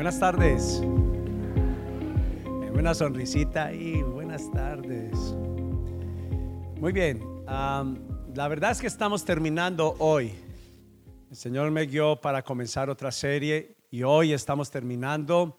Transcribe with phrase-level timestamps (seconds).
[0.00, 0.80] Buenas tardes.
[2.72, 5.12] Buena sonrisita y buenas tardes.
[6.78, 7.22] Muy bien.
[7.46, 10.32] la verdad es que estamos terminando hoy.
[11.30, 15.58] El Señor me guió para comenzar otra serie y hoy estamos terminando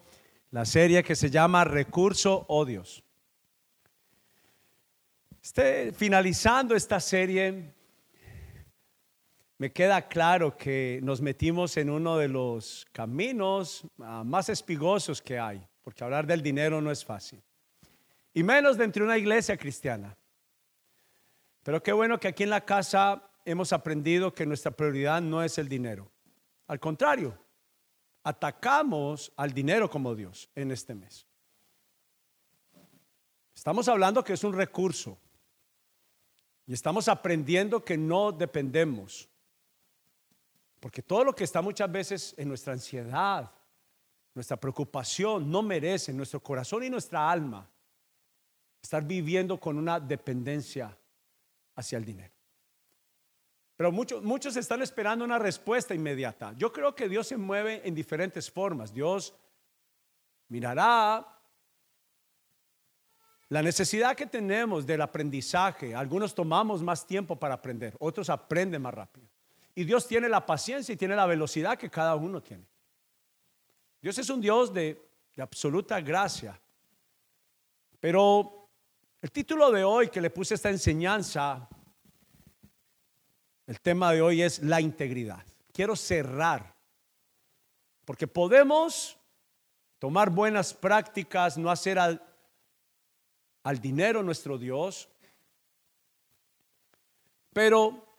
[0.49, 3.03] la serie que se llama Recurso Odios.
[5.39, 7.75] Este, finalizando esta serie,
[9.61, 15.37] me queda claro que nos metimos en uno de los caminos ah, más espigosos que
[15.37, 17.43] hay, porque hablar del dinero no es fácil,
[18.33, 20.17] y menos dentro de una iglesia cristiana.
[21.61, 25.59] Pero qué bueno que aquí en la casa hemos aprendido que nuestra prioridad no es
[25.59, 26.11] el dinero.
[26.65, 27.37] Al contrario,
[28.23, 31.27] atacamos al dinero como Dios en este mes.
[33.53, 35.19] Estamos hablando que es un recurso
[36.65, 39.29] y estamos aprendiendo que no dependemos
[40.81, 43.51] porque todo lo que está muchas veces en nuestra ansiedad,
[44.33, 47.69] nuestra preocupación, no merece nuestro corazón y nuestra alma
[48.81, 50.97] estar viviendo con una dependencia
[51.75, 52.33] hacia el dinero.
[53.77, 56.53] Pero muchos, muchos están esperando una respuesta inmediata.
[56.57, 58.91] Yo creo que Dios se mueve en diferentes formas.
[58.91, 59.35] Dios
[60.47, 61.39] mirará
[63.49, 65.93] la necesidad que tenemos del aprendizaje.
[65.93, 69.30] Algunos tomamos más tiempo para aprender, otros aprenden más rápido.
[69.75, 72.65] Y Dios tiene la paciencia y tiene la velocidad que cada uno tiene.
[74.01, 76.59] Dios es un Dios de, absoluta gracia.
[77.99, 78.69] Pero
[79.21, 81.69] el título de hoy que le puse esta enseñanza,
[83.65, 85.45] el tema de hoy es la integridad.
[85.71, 86.75] Quiero cerrar,
[88.03, 89.17] porque podemos
[89.99, 92.21] tomar buenas prácticas, no hacer al,
[93.63, 95.07] al dinero nuestro Dios,
[97.53, 98.10] pero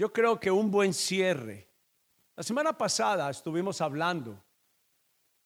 [0.00, 1.68] yo creo que un buen cierre.
[2.34, 4.42] La semana pasada estuvimos hablando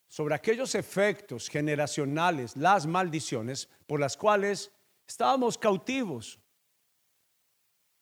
[0.06, 4.70] sobre aquellos efectos generacionales, las maldiciones por las cuales
[5.08, 6.38] estábamos cautivos.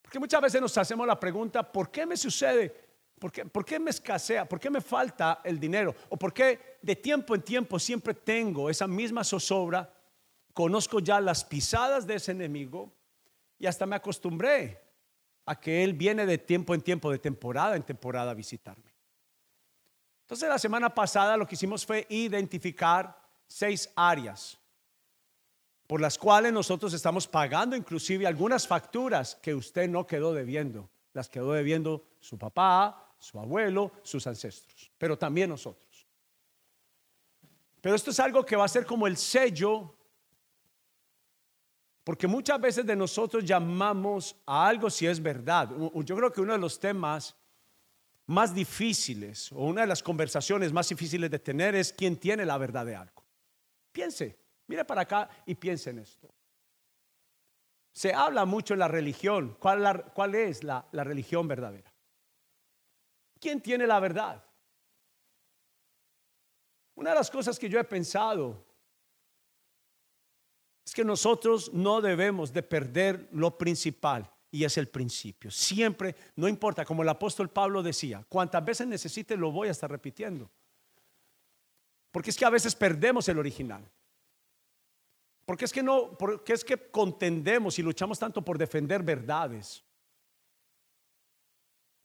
[0.03, 2.71] Porque muchas veces nos hacemos la pregunta, ¿por qué me sucede?
[3.17, 4.47] ¿Por qué, ¿Por qué, me escasea?
[4.47, 5.95] ¿Por qué me falta el dinero?
[6.09, 9.91] ¿O por qué de tiempo en tiempo siempre tengo esa misma zozobra?
[10.53, 12.93] Conozco ya las pisadas de ese enemigo
[13.57, 14.82] y hasta me acostumbré
[15.45, 18.93] a que Él viene de tiempo en tiempo, de temporada en temporada a visitarme.
[20.21, 24.57] Entonces la semana pasada lo que hicimos fue identificar seis áreas
[25.85, 31.29] por las cuales nosotros estamos pagando inclusive algunas facturas que usted no quedó debiendo, las
[31.29, 36.07] quedó debiendo su papá, su abuelo, sus ancestros, pero también nosotros.
[37.81, 39.93] Pero esto es algo que va a ser como el sello
[42.03, 45.69] porque muchas veces de nosotros llamamos a algo si es verdad.
[46.03, 47.35] Yo creo que uno de los temas
[48.25, 52.57] más difíciles o una de las conversaciones más difíciles de tener es quién tiene la
[52.57, 53.23] verdad de algo.
[53.91, 54.37] Piense,
[54.67, 56.33] mire para acá y piense en esto.
[57.93, 59.55] Se habla mucho en la religión.
[59.59, 61.93] ¿Cuál, es la, la religión verdadera?
[63.39, 64.43] ¿Quién tiene la verdad?
[66.95, 68.65] Una de las cosas que yo he pensado
[70.85, 75.49] es que nosotros no debemos de perder lo principal y es el principio.
[75.49, 79.89] Siempre, no importa, como el apóstol Pablo decía, cuantas veces necesite lo voy a estar
[79.89, 80.49] repitiendo.
[82.11, 83.89] Porque es que a veces perdemos el original.
[85.45, 89.83] Porque es que no, porque es que contendemos y luchamos tanto por defender verdades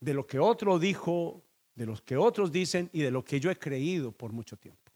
[0.00, 1.44] de lo que otro dijo,
[1.74, 4.90] de lo que otros dicen y de lo que yo he creído por mucho tiempo.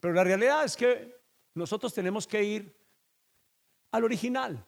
[0.00, 1.21] Pero la realidad es que
[1.54, 2.76] nosotros tenemos que ir
[3.90, 4.64] al original.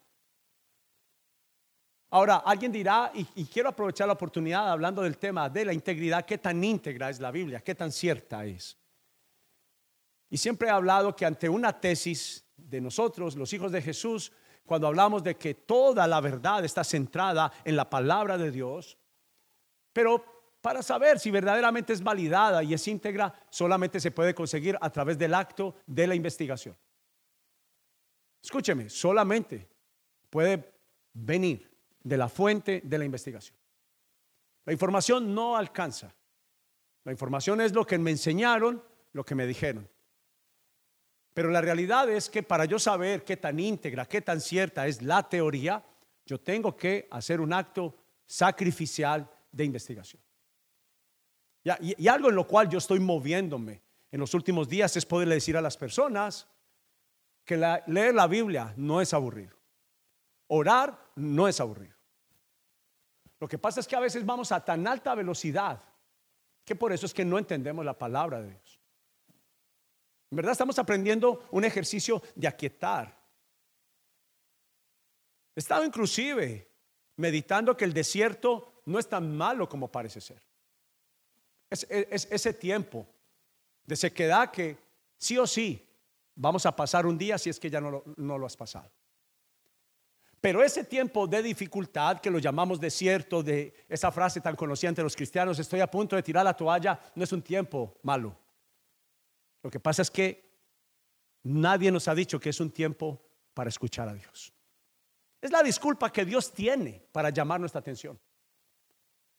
[2.10, 6.38] Ahora, alguien dirá, y, quiero aprovechar la oportunidad hablando del tema de la integridad, qué
[6.38, 8.78] tan íntegra es la Biblia, qué tan cierta es.
[10.30, 14.30] Y siempre he hablado que ante una tesis de nosotros, los hijos de Jesús,
[14.64, 18.96] cuando hablamos de que toda la verdad está centrada en la palabra de Dios,
[19.92, 20.33] pero
[20.64, 25.19] para saber si verdaderamente es validada y es íntegra, solamente se puede conseguir a través
[25.19, 26.75] del acto de la investigación.
[28.43, 29.69] Escúcheme, solamente
[30.31, 30.72] puede
[31.12, 31.70] venir
[32.02, 33.58] de la fuente de la investigación.
[34.64, 36.14] La información no alcanza.
[37.05, 38.82] La información es lo que me enseñaron,
[39.12, 39.87] lo que me dijeron.
[41.34, 45.02] Pero la realidad es que para yo saber qué tan íntegra, qué tan cierta es
[45.02, 45.84] la teoría,
[46.25, 47.94] yo tengo que hacer un acto
[48.25, 50.25] sacrificial de investigación.
[51.64, 55.56] Y, algo en lo cual yo estoy moviéndome en los últimos días es poderle decir
[55.56, 56.46] a las personas
[57.44, 57.56] que
[57.87, 59.56] leer la Biblia no es aburrido.
[60.49, 61.96] Orar no es aburrido.
[63.40, 65.82] Lo que pasa es que a veces vamos a tan alta velocidad
[66.64, 68.81] Que por eso es que no entendemos la palabra de Dios.
[70.31, 73.19] En verdad estamos aprendiendo un ejercicio de aquietar.
[75.55, 76.70] He estado inclusive
[77.16, 80.43] meditando que el desierto no es tan malo como parece ser.
[81.82, 83.06] Es, ese tiempo
[83.85, 84.76] de sequedad que
[85.19, 85.87] sí o sí
[86.35, 88.91] vamos a pasar un día si es que ya no no lo has pasado.
[90.44, 95.03] Pero ese tiempo de dificultad, que lo llamamos desierto, de esa frase tan conocida entre
[95.03, 98.37] los cristianos, estoy a punto de tirar la toalla, no es un tiempo malo.
[99.62, 100.44] Lo que pasa es que
[101.44, 103.19] nadie nos ha dicho que es un tiempo
[103.55, 104.53] para escuchar a Dios.
[105.41, 108.21] Es la disculpa que Dios tiene para llamar nuestra atención.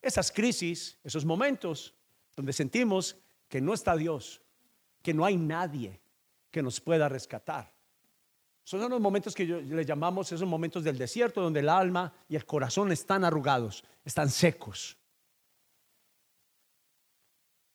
[0.02, 1.94] Esas crisis, esos momentos
[2.36, 3.18] donde sentimos
[3.48, 4.42] que no está Dios,
[5.02, 6.00] que no hay nadie
[6.52, 7.74] que nos pueda rescatar.
[8.64, 12.46] Son los momentos que le llamamos esos momentos del desierto donde el alma y el
[12.46, 14.98] corazón están arrugados, están secos.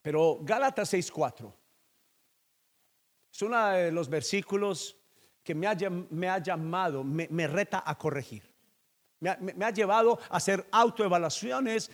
[0.02, 1.52] Pero Gálatas 6:4
[3.32, 4.96] es uno de los versículos
[5.44, 8.42] que me ha, llamado, me, reta a corregir.
[9.20, 11.90] Me ha llevado a hacer autoevaluaciones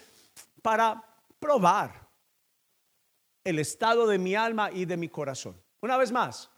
[0.62, 1.02] para
[1.38, 2.05] probar
[3.46, 5.56] el estado de mi alma y de mi corazón.
[5.80, 6.50] Una vez más,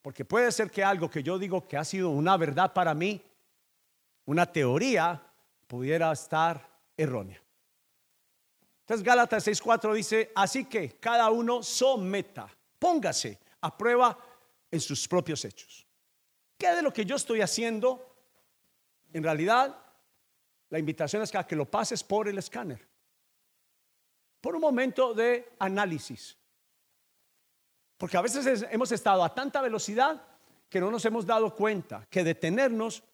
[0.00, 3.22] porque puede ser que algo que yo digo que ha sido una verdad para mí,
[4.24, 5.22] una teoría,
[5.66, 6.66] pudiera estar
[6.96, 7.38] errónea.
[8.80, 14.18] Entonces Gálatas 6:4 dice, así que cada uno someta, póngase a prueba
[14.70, 15.86] en sus propios hechos.
[16.56, 18.16] ¿Qué de lo que yo estoy haciendo?
[19.12, 19.76] En realidad,
[20.70, 22.88] la invitación es a que lo pases por el escáner,
[24.42, 26.36] por un momento de análisis.
[27.96, 30.20] Porque a veces hemos estado a tanta velocidad
[30.68, 33.04] que no nos hemos dado cuenta que detenernos,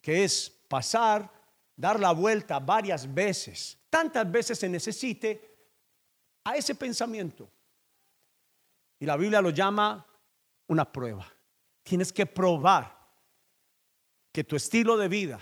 [0.00, 1.28] que es pasar,
[1.74, 5.56] dar la vuelta varias veces, tantas veces se necesite
[6.44, 7.50] a ese pensamiento.
[9.00, 10.06] Y la Biblia lo llama
[10.68, 11.26] una prueba.
[11.82, 12.96] Tienes que probar
[14.30, 15.40] que tu estilo de vida,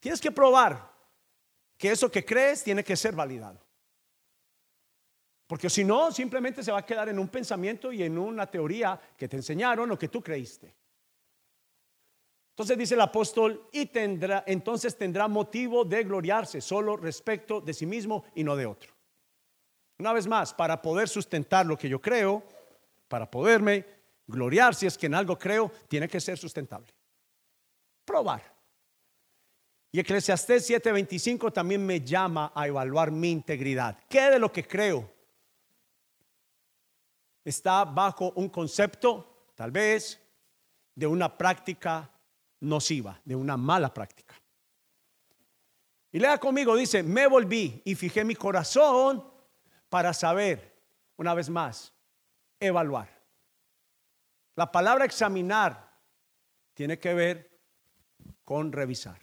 [0.00, 0.90] tienes que probar
[1.76, 3.69] que eso que crees tiene que ser validado.
[5.50, 9.00] Porque si no, simplemente se va a quedar en un pensamiento y en una teoría
[9.16, 10.72] que te enseñaron o que tú creíste.
[12.50, 17.84] Entonces dice el apóstol, y tendrá, entonces tendrá motivo de gloriarse solo respecto de sí
[17.84, 18.92] mismo y no de otro.
[19.98, 22.44] Una vez más, para poder sustentar lo que yo creo,
[23.08, 23.84] para poderme
[24.28, 26.94] gloriar si es que en algo creo, tiene que ser sustentable.
[28.04, 28.54] Probar.
[29.90, 33.98] Y Eclesiastés 7:25 también me llama a evaluar mi integridad.
[34.08, 35.18] ¿Qué de lo que creo
[37.44, 40.20] está bajo un concepto, tal vez,
[40.94, 42.10] de una práctica
[42.60, 44.34] nociva, de una mala práctica.
[46.12, 49.24] Y lea conmigo, dice, me volví y fijé mi corazón
[49.88, 50.76] para saber,
[51.16, 51.92] una vez más,
[52.58, 53.08] evaluar.
[54.56, 55.90] La palabra examinar
[56.74, 57.60] tiene que ver
[58.44, 59.18] con revisar.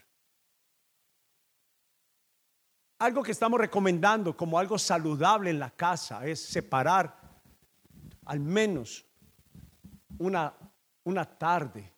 [3.00, 7.27] Algo que estamos recomendando como algo saludable en la casa es separar
[8.28, 9.06] al menos
[10.20, 10.54] una,
[11.06, 11.94] una tarde,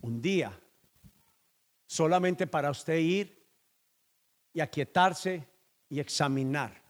[0.00, 0.58] un día,
[1.86, 3.44] solamente para usted ir
[4.52, 5.48] y aquietarse
[5.88, 6.80] y examinar.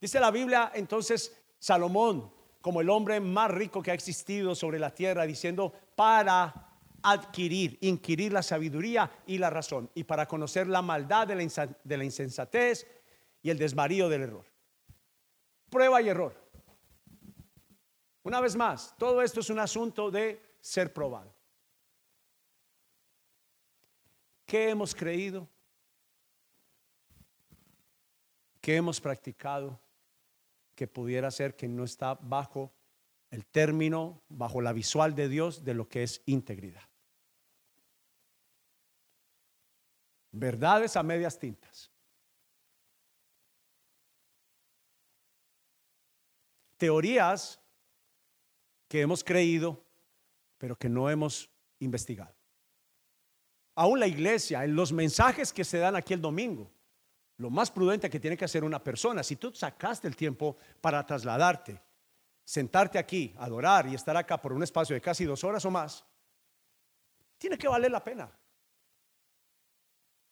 [0.00, 4.94] Dice la Biblia entonces Salomón como el hombre más rico que ha existido sobre la
[4.94, 11.26] tierra, diciendo, para adquirir, inquirir la sabiduría y la razón, y para conocer la maldad
[11.26, 11.34] de
[11.96, 12.86] la, insensatez
[13.42, 14.51] y el desvarío del error
[15.72, 16.34] prueba y error.
[18.22, 21.34] Una vez más, todo esto es un asunto de ser probado.
[24.46, 25.48] ¿Qué hemos creído?
[28.60, 29.80] ¿Qué hemos practicado
[30.74, 32.70] que pudiera ser que no está bajo
[33.30, 36.88] el término, bajo la visual de Dios de lo que es integridad?
[40.30, 41.91] Verdades a medias tintas.
[46.82, 47.60] Teorías
[48.88, 49.86] que hemos creído,
[50.58, 51.48] pero que no hemos
[51.78, 52.34] investigado.
[53.76, 56.72] Aún la iglesia, en los mensajes que se dan aquí el domingo,
[57.36, 61.06] lo más prudente que tiene que hacer una persona, si tú sacaste el tiempo para
[61.06, 61.80] trasladarte,
[62.42, 66.04] sentarte aquí, adorar y estar acá por un espacio de casi dos horas o más,
[67.38, 68.28] tiene que valer la pena.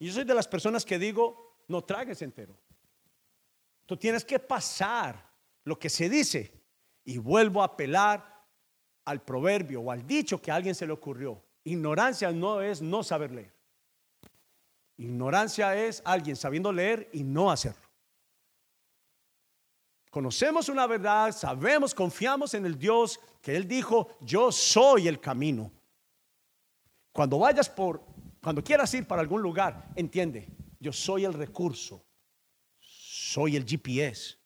[0.01, 2.59] Y yo soy de las personas que digo, no tragues entero.
[3.87, 5.30] Tú tienes que pasar
[5.65, 6.53] lo que se dice
[7.05, 8.47] y vuelvo a apelar
[9.05, 11.43] al proverbio o al dicho que a alguien se le ocurrió.
[11.65, 13.55] Ignorancia no es no saber leer.
[14.97, 17.89] Ignorancia es alguien sabiendo leer y no hacerlo.
[20.11, 25.71] Conocemos una verdad, sabemos, confiamos en el Dios que Él dijo, yo soy el camino.
[27.13, 28.05] Cuando vayas por,
[28.43, 30.49] cuando quieras ir para algún lugar, entiende,
[30.81, 32.05] yo soy el recurso,
[32.81, 34.40] soy el GPS.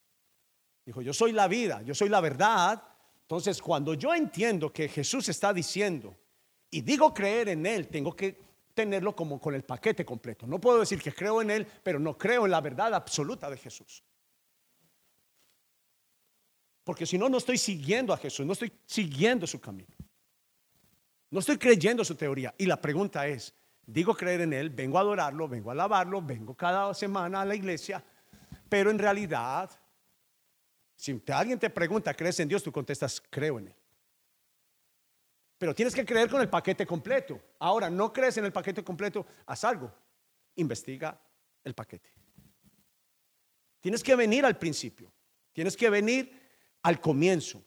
[0.85, 2.83] Dijo, yo soy la vida, yo soy la verdad.
[3.23, 6.15] Entonces, cuando yo entiendo que Jesús está diciendo
[6.71, 8.39] y digo creer en Él, tengo que
[8.75, 10.47] tenerlo como con el paquete completo.
[10.47, 13.57] No puedo decir que creo en Él, pero no creo en la verdad absoluta de
[13.57, 14.03] Jesús.
[16.83, 19.95] Porque si no, no estoy siguiendo a Jesús, no estoy siguiendo su camino.
[21.31, 22.55] No estoy creyendo su teoría.
[22.59, 23.55] Y la pregunta es,
[23.87, 27.55] digo creer en Él, vengo a adorarlo, vengo a alabarlo, vengo cada semana a la
[27.55, 28.05] iglesia,
[28.69, 29.71] pero en realidad,
[30.97, 32.63] si alguien te pregunta, ¿crees en Dios?
[32.63, 33.75] Tú contestas, creo en Él.
[35.59, 37.41] Pero tienes que creer con el paquete completo.
[37.59, 39.93] Ahora, no crees en el paquete completo, haz algo.
[40.57, 41.19] Investiga
[41.63, 42.11] el paquete.
[43.81, 45.13] Tienes que venir al principio.
[45.53, 46.41] Tienes que venir
[46.83, 47.63] al comienzo.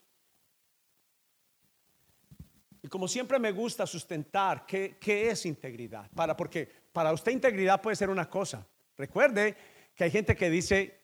[2.81, 6.09] Y como siempre me gusta sustentar qué, qué es integridad.
[6.11, 8.65] Para, porque para usted integridad puede ser una cosa.
[8.97, 9.55] Recuerde
[9.95, 11.01] que hay gente que dice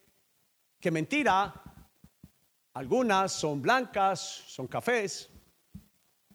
[0.79, 1.53] que mentira,
[2.73, 5.29] algunas son blancas, son cafés,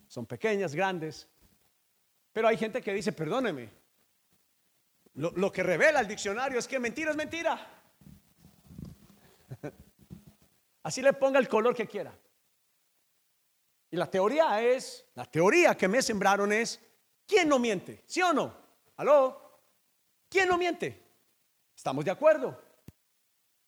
[0.06, 1.28] son pequeñas, grandes.
[2.32, 3.70] Pero hay gente que dice, perdóneme,
[5.14, 7.58] lo, que revela el diccionario es que mentira es mentira.
[10.84, 12.16] Así le ponga el color que quiera.
[13.90, 16.80] Y la teoría es, la teoría que me sembraron es,
[17.26, 18.04] ¿quién no miente?
[18.06, 18.54] ¿Sí o no?
[18.96, 19.60] ¿Aló?
[20.28, 21.02] ¿Quién no miente?
[21.74, 22.62] ¿Estamos de acuerdo?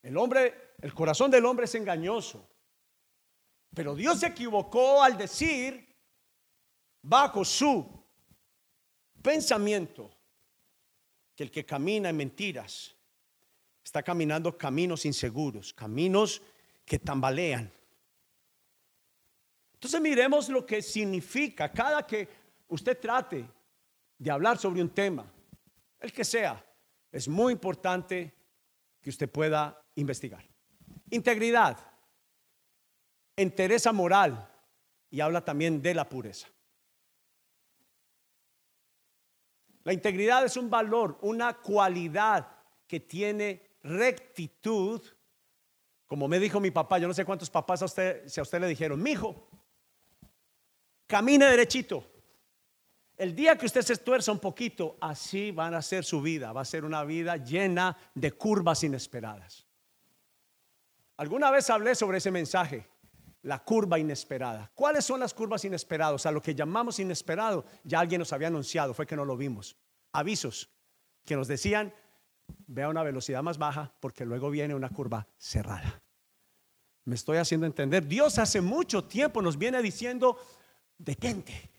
[0.03, 2.50] El hombre, el corazón del hombre es engañoso.
[3.75, 5.87] Pero Dios se equivocó al decir
[7.03, 7.87] bajo su
[9.23, 10.11] pensamiento
[11.35, 12.95] que el que camina en mentiras
[13.83, 16.43] está caminando caminos inseguros, caminos
[16.85, 17.71] que tambalean.
[19.75, 22.29] Entonces miremos lo que significa cada que
[22.69, 23.49] usted trate
[24.19, 25.33] de hablar sobre un tema,
[25.99, 26.62] el que sea,
[27.11, 28.35] es muy importante
[29.00, 30.45] que usted pueda investigar.
[31.11, 31.79] Integridad,
[33.42, 34.49] entereza moral
[35.11, 36.49] y habla también de la pureza.
[39.85, 42.47] La integridad es un valor, una cualidad
[42.87, 45.02] que tiene rectitud.
[46.06, 48.61] Como me dijo mi papá, yo no sé cuántos papás a usted, si a usted
[48.61, 49.49] le dijeron, mi hijo,
[51.06, 52.04] camine derechito.
[53.16, 56.52] El día que usted se estuerza un poquito, así van a ser su vida.
[56.52, 59.66] Va a ser una vida llena de curvas inesperadas.
[61.16, 62.88] Alguna vez hablé sobre ese mensaje,
[63.42, 64.70] la curva inesperada.
[64.75, 66.26] ¿Cuáles son las curvas inesperadas?
[66.26, 69.76] A lo que llamamos inesperado, ya alguien nos había anunciado, fue que no lo vimos.
[70.12, 70.70] Avisos
[71.25, 71.92] que nos decían,
[72.66, 76.02] vea una velocidad más baja porque luego viene una curva cerrada.
[77.04, 78.06] Me estoy haciendo entender.
[78.06, 80.38] Dios hace mucho tiempo nos viene diciendo,
[80.99, 81.70] detente,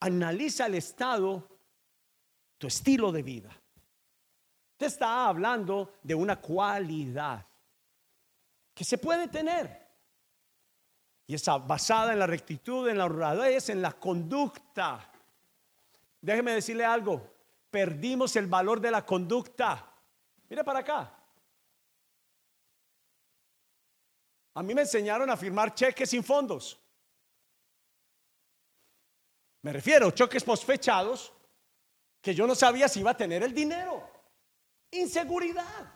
[0.00, 1.58] analiza el estado,
[2.58, 3.50] tu estilo de vida.
[4.76, 7.44] Te está hablando de una cualidad
[8.74, 9.87] que se puede tener.
[11.28, 15.12] Y está basada en la rectitud, en la honradez, en la conducta.
[16.22, 17.22] Déjeme decirle algo,
[17.70, 19.92] perdimos el valor de la conducta.
[20.48, 21.12] Mire para acá.
[24.54, 26.78] A mí me enseñaron a firmar cheques sin fondos.
[29.60, 31.30] Me refiero a cheques posfechados
[32.22, 34.10] que yo no sabía si iba a tener el dinero.
[34.92, 35.92] Inseguridad.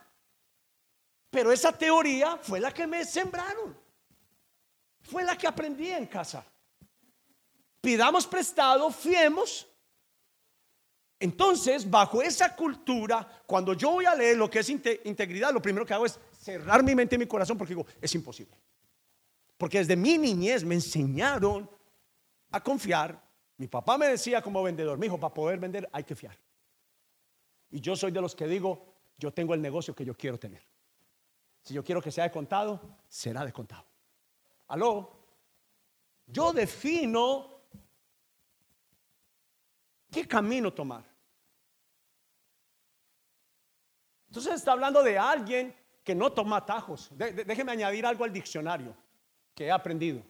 [1.31, 3.82] Pero esa teoría fue la que me sembraron.
[5.03, 6.45] Fue la que aprendí en casa.
[7.81, 9.67] Pidamos prestado, fiemos.
[11.19, 15.85] Entonces, bajo esa cultura, cuando yo voy a leer lo que es integridad, lo primero
[15.85, 18.57] que hago es cerrar mi mente y mi corazón porque digo, es imposible.
[19.57, 21.69] Porque desde mi niñez me enseñaron
[22.51, 23.21] a confiar.
[23.57, 26.37] Mi papá me decía como vendedor, mi hijo, para poder vender hay que fiar.
[27.69, 30.61] Y yo soy de los que digo, yo tengo el negocio que yo quiero tener.
[31.61, 33.85] Si yo quiero que sea de contado, será de contado.
[34.73, 35.07] Aló,
[36.25, 37.61] yo defino
[40.09, 41.03] qué camino tomar.
[44.29, 47.11] Entonces está hablando de alguien que no toma atajos.
[47.15, 48.95] déjeme añadir algo al diccionario
[49.53, 50.23] que he aprendido.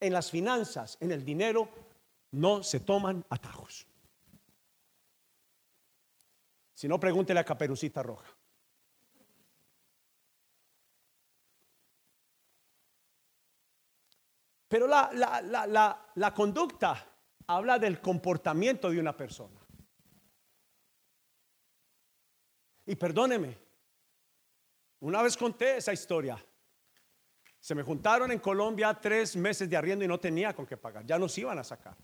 [0.00, 1.68] En las finanzas, en el dinero,
[2.30, 3.86] no se toman atajos.
[6.72, 8.31] Si no, pregúntele a Caperucita Roja.
[14.72, 17.06] Pero la, conducta
[17.46, 19.60] habla del comportamiento de una persona.
[22.86, 23.58] Y perdóneme,
[25.00, 26.42] una vez conté esa historia.
[27.60, 31.04] Se me juntaron en Colombia tres meses de arriendo y no tenía con qué pagar.
[31.04, 31.94] Ya nos iban a sacar.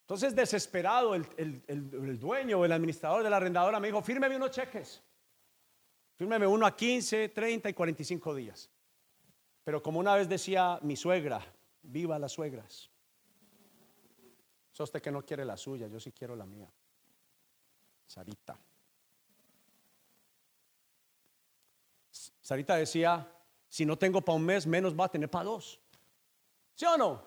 [0.00, 4.50] Entonces, desesperado, el, el, dueño o el administrador de la arrendadora me dijo, fírmeme unos
[4.50, 5.04] cheques.
[6.16, 8.72] Fírmeme uno a 15, 30 y 45 días.
[9.66, 11.44] Pero como una vez decía mi suegra,
[11.82, 12.88] viva las suegras.
[14.72, 16.72] Es usted que no quiere la suya, yo sí quiero la mía.
[18.06, 18.56] Sarita.
[22.40, 23.28] Sarita decía,
[23.68, 25.80] si no tengo para un mes, menos va a tener para dos.
[26.76, 27.24] ¿Sí o no?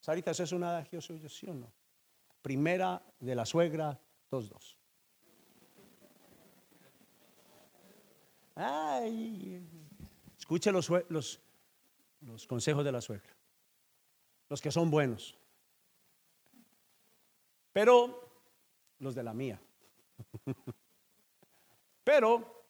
[0.00, 1.70] Sarita, eso es un adagio suyo, ¿sí o no?
[2.40, 4.78] Primera de la suegra, dos, dos.
[8.54, 9.62] Ay,
[10.38, 11.45] escuche los, los,
[12.26, 13.34] los consejos de la suegra,
[14.48, 15.38] los que son buenos,
[17.72, 18.26] pero
[18.98, 19.60] los de la mía.
[22.04, 22.64] Pero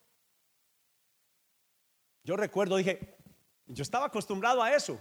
[2.23, 3.15] yo recuerdo, dije,
[3.67, 4.99] yo estaba acostumbrado a eso.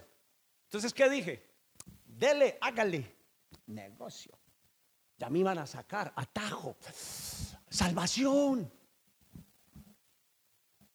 [0.65, 1.43] Entonces, ¿qué dije?
[2.05, 3.17] Dele, hágale
[3.67, 4.39] negocio.
[5.17, 6.77] Ya me iban a sacar, atajo,
[7.71, 8.71] salvación.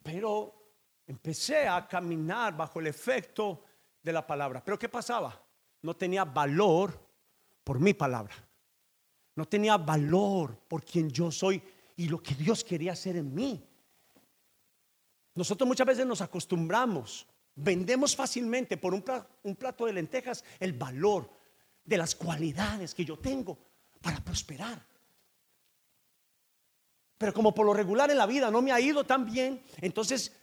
[0.03, 0.60] Pero
[1.07, 3.63] empecé a caminar bajo el efecto
[4.01, 4.63] de la palabra.
[4.63, 5.41] Pero ¿qué pasaba?
[5.81, 6.99] No tenía valor
[7.63, 8.35] por mi palabra.
[9.35, 11.61] No tenía valor por quien yo soy
[11.95, 13.63] y lo que Dios quería hacer en mí.
[15.35, 20.73] Nosotros muchas veces nos acostumbramos, vendemos fácilmente por un plato, un plato de lentejas el
[20.73, 21.29] valor
[21.83, 23.57] de las cualidades que yo tengo
[24.01, 24.85] para prosperar.
[27.17, 30.35] Pero como por lo regular en la vida no me ha ido tan bien, entonces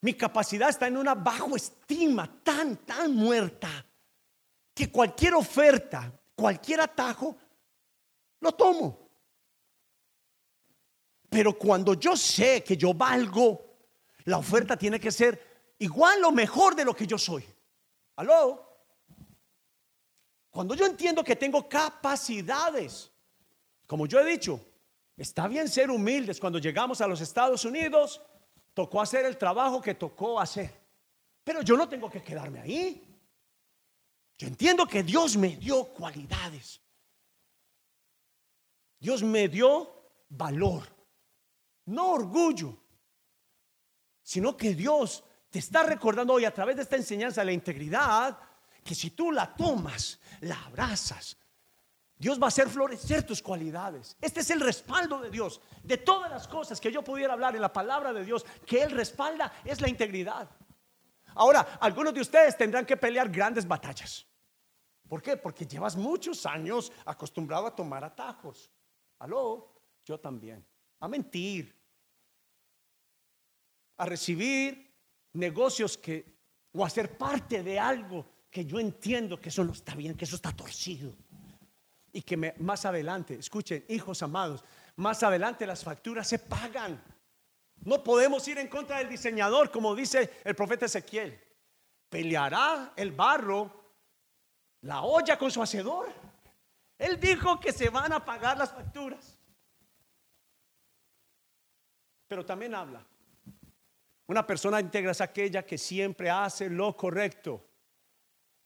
[0.00, 3.84] mi capacidad está en una bajo estima tan, tan muerta,
[4.72, 7.36] que cualquier oferta, cualquier atajo,
[8.40, 9.08] lo tomo.
[11.28, 13.76] Pero cuando yo sé que yo valgo,
[14.24, 17.44] la oferta tiene que ser igual o mejor de lo que yo soy.
[18.16, 18.68] ¿Aló?
[20.50, 23.10] Cuando yo entiendo que tengo capacidades,
[23.86, 24.64] como yo he dicho,
[25.16, 26.40] está bien ser humildes.
[26.40, 28.22] Cuando llegamos a los Estados Unidos,
[28.78, 30.72] tocó hacer el trabajo que tocó hacer.
[31.42, 33.04] Pero yo no tengo que quedarme ahí.
[34.36, 36.80] Yo entiendo que Dios me dio cualidades.
[39.00, 40.84] Dios me dio valor,
[41.86, 42.78] no orgullo,
[44.22, 48.38] sino que Dios te está recordando hoy a través de esta enseñanza de la integridad,
[48.84, 51.36] que si tú la tomas, la abrazas,
[52.18, 54.16] Dios va a hacer florecer tus cualidades.
[54.20, 55.60] Este es el respaldo de Dios.
[55.84, 58.90] De todas las cosas que yo pudiera hablar en la palabra de Dios, que Él
[58.90, 60.50] respalda es la integridad.
[61.34, 64.26] Ahora, algunos de ustedes tendrán que pelear grandes batallas.
[65.08, 65.36] ¿Por qué?
[65.36, 68.72] Porque llevas muchos años acostumbrado a tomar atajos.
[69.20, 70.66] Aló, yo también.
[70.98, 71.74] A mentir.
[73.96, 74.92] A recibir
[75.34, 76.36] negocios que,
[76.72, 80.24] o a ser parte de algo que yo entiendo que eso no está bien, que
[80.24, 81.14] eso está torcido.
[82.12, 84.64] Y que más adelante, escuchen, hijos amados,
[84.96, 87.00] más adelante las facturas se pagan.
[87.84, 91.38] No podemos ir en contra del diseñador, como dice el profeta Ezequiel.
[92.08, 93.92] Peleará el barro,
[94.82, 96.12] la olla con su hacedor.
[96.98, 99.38] Él dijo que se van a pagar las facturas.
[102.26, 103.06] Pero también habla.
[104.26, 107.64] Una persona íntegra es aquella que siempre hace lo correcto,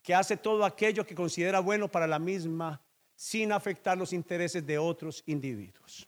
[0.01, 2.82] que hace todo aquello que considera bueno para la misma
[3.15, 6.07] sin afectar los intereses de otros individuos.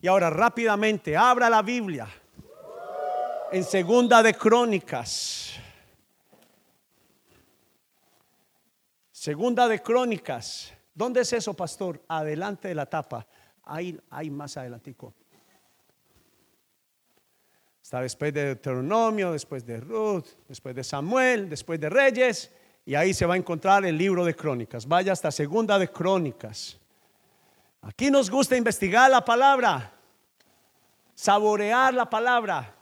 [0.00, 2.08] Y ahora rápidamente, abra la Biblia
[3.52, 5.54] en Segunda de Crónicas.
[9.12, 12.02] Segunda de Crónicas ¿Dónde es eso, pastor?
[12.08, 13.26] Adelante de la tapa.
[13.62, 15.14] Ahí, hay más adelantico.
[17.82, 22.52] Está después de Deuteronomio, después de Ruth, después de Samuel, después de Reyes.
[22.84, 24.86] Y ahí se va a encontrar el libro de Crónicas.
[24.86, 26.78] Vaya hasta segunda de Crónicas.
[27.82, 29.92] Aquí nos gusta investigar la palabra,
[31.14, 32.74] saborear la palabra.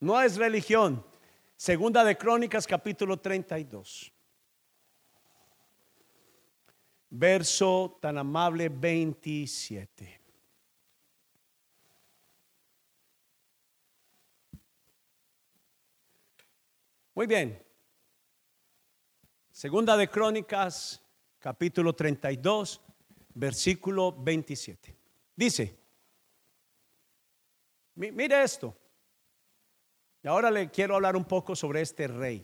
[0.00, 1.04] No es religión.
[1.56, 4.12] Segunda de Crónicas capítulo 32
[7.10, 10.20] verso tan amable 27.
[17.14, 17.69] Muy bien.
[19.60, 21.02] Segunda de Crónicas,
[21.38, 22.80] capítulo 32,
[23.34, 24.96] versículo 27.
[25.36, 25.78] Dice,
[27.94, 28.74] mire esto.
[30.22, 32.42] Y ahora le quiero hablar un poco sobre este rey.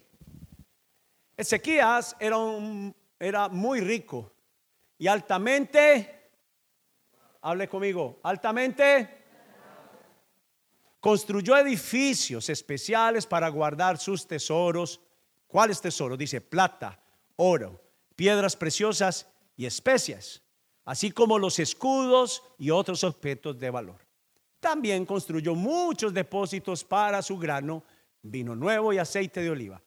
[1.35, 4.35] Ezequías era, un, era muy rico
[4.99, 6.33] y altamente
[7.41, 9.25] hable conmigo, altamente.
[11.01, 15.01] Construyó edificios especiales para guardar sus tesoros.
[15.47, 16.19] ¿Cuáles tesoros?
[16.19, 17.01] Dice plata,
[17.37, 17.83] oro,
[18.15, 20.43] piedras preciosas y especias,
[20.85, 24.07] así como los escudos y otros objetos de valor.
[24.61, 27.85] También construyó muchos depósitos para su grano,
[28.23, 29.83] vino nuevo y aceite de oliva.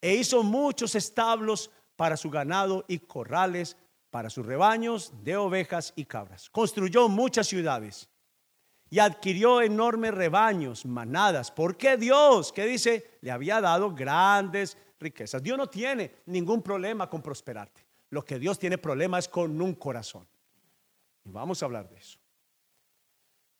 [0.00, 3.76] E hizo muchos establos para su ganado y corrales
[4.10, 6.50] para sus rebaños de ovejas y cabras.
[6.50, 8.08] Construyó muchas ciudades
[8.90, 15.42] y adquirió enormes rebaños, manadas, porque Dios, que dice, le había dado grandes riquezas.
[15.42, 17.84] Dios no tiene ningún problema con prosperarte.
[18.10, 20.26] Lo que Dios tiene problema es con un corazón.
[21.24, 22.18] Y vamos a hablar de eso.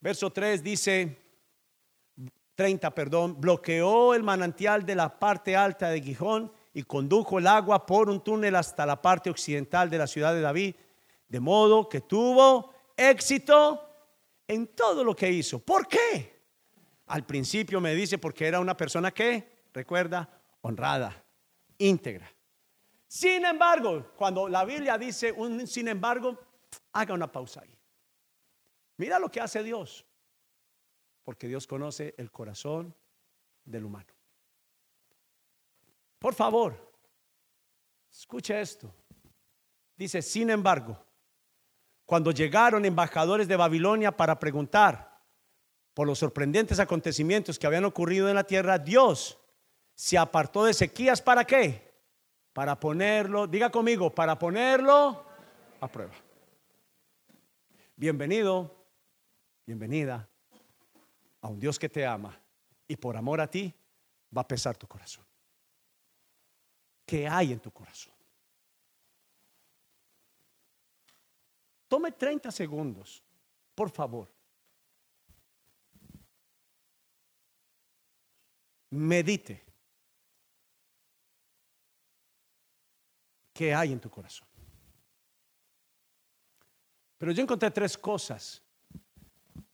[0.01, 1.17] Verso 3 dice,
[2.55, 7.87] 30, perdón, bloqueó el manantial de la parte alta de Gijón y condujo el agua
[7.87, 10.75] por un túnel hasta la parte occidental de la ciudad de David,
[11.29, 13.89] de modo que tuvo éxito
[14.47, 15.59] en todo lo que hizo.
[15.61, 16.43] ¿Por qué?
[17.07, 20.29] Al principio me dice porque era una persona que, recuerda,
[20.63, 21.22] honrada,
[21.87, 22.31] íntegra.
[23.07, 26.39] Sin embargo, cuando la Biblia dice un sin embargo,
[26.93, 27.79] haga una pausa ahí.
[28.97, 30.07] Mira lo que hace Dios,
[31.23, 32.95] porque Dios conoce el corazón
[33.65, 34.13] del humano.
[36.19, 36.93] Por favor,
[38.11, 38.95] escuche esto.
[39.97, 40.97] Dice, sin embargo,
[42.07, 45.21] cuando llegaron embajadores de Babilonia para preguntar
[45.95, 49.39] por los sorprendentes acontecimientos que habían ocurrido en la tierra, Dios
[49.95, 51.93] se apartó de Ezequías para qué?
[52.53, 55.25] Para ponerlo, diga conmigo, para ponerlo
[55.81, 56.15] a prueba.
[57.97, 58.85] Bienvenido,
[59.65, 60.29] bienvenida
[61.41, 62.39] a un Dios que te ama
[62.87, 63.75] y por amor a ti
[64.37, 65.25] va a pesar tu corazón.
[67.07, 68.13] ¿Qué hay en tu corazón?
[71.89, 73.23] Tome 30 segundos,
[73.75, 74.31] por favor.
[78.91, 79.72] Medite.
[83.63, 84.49] ¿Qué hay en tu corazón?
[87.17, 88.61] Pero yo encontré tres cosas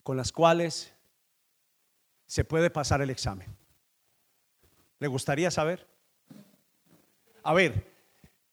[0.02, 0.92] con las cuales
[2.26, 3.48] se puede pasar el examen.
[4.98, 5.88] ¿Le gustaría saber?
[7.42, 7.90] A ver,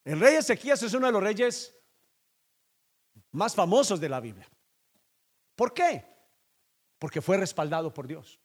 [0.05, 1.75] el rey Ezequías es uno de los reyes
[3.31, 4.47] más famosos de la Biblia.
[5.53, 6.01] ¿Por qué?
[6.97, 8.39] Porque fue respaldado por Dios.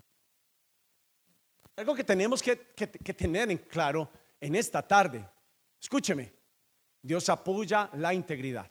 [1.77, 5.25] Algo que tenemos que, tener en claro en esta tarde.
[5.81, 6.40] Escúcheme,
[7.03, 8.71] Dios apoya la integridad.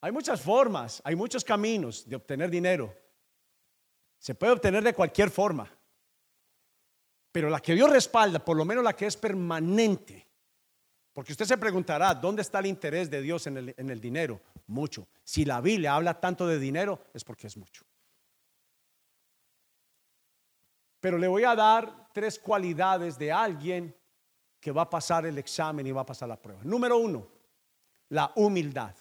[0.00, 2.94] Hay muchas formas, hay muchos caminos de obtener dinero.
[4.18, 5.70] Se puede obtener de cualquier forma.
[7.32, 10.26] Pero la que Dios respalda, por lo menos la que es permanente,
[11.12, 14.40] porque usted se preguntará, ¿dónde está el interés de Dios en el, en el dinero?
[14.66, 15.08] Mucho.
[15.22, 17.84] Si la Biblia habla tanto de dinero, es porque es mucho.
[21.00, 23.94] Pero le voy a dar tres cualidades de alguien
[24.64, 26.64] que va a pasar el examen y va a pasar la prueba.
[26.64, 27.28] Número uno,
[28.08, 28.96] la humildad.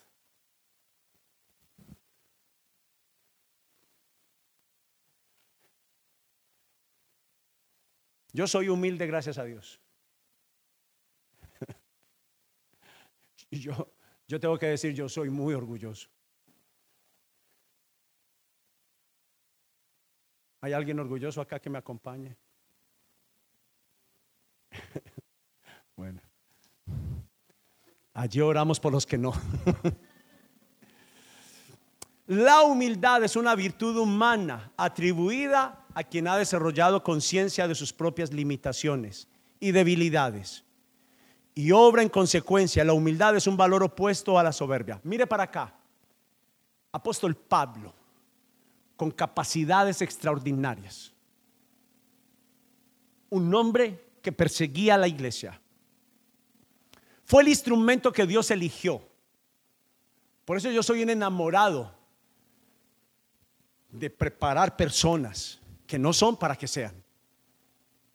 [8.33, 9.79] Yo soy humilde gracias a Dios.
[13.51, 13.93] Yo,
[14.27, 16.09] yo tengo que decir, yo soy muy orgulloso.
[20.59, 22.35] ¿Hay alguien orgulloso acá que me acompañe?
[28.13, 29.33] allí oramos por los que no.
[32.27, 38.31] La humildad es una virtud humana atribuida a quien ha desarrollado conciencia de sus propias
[38.31, 39.27] limitaciones
[39.59, 40.63] y debilidades
[41.55, 42.83] y obra en consecuencia.
[42.83, 44.99] La humildad es un valor opuesto a la soberbia.
[45.03, 45.73] Mire para acá.
[46.91, 47.93] Apóstol Pablo,
[48.95, 51.11] con capacidades extraordinarias.
[53.29, 55.59] Un hombre que perseguía a la iglesia.
[57.25, 59.01] Fue el instrumento que Dios eligió.
[60.45, 61.93] Por eso yo soy un enamorado
[63.89, 67.03] de preparar personas que no son para que sean.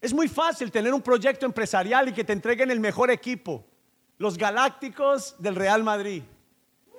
[0.00, 3.64] Es muy fácil tener un proyecto empresarial y que te entreguen el mejor equipo,
[4.18, 6.22] los Galácticos del Real Madrid.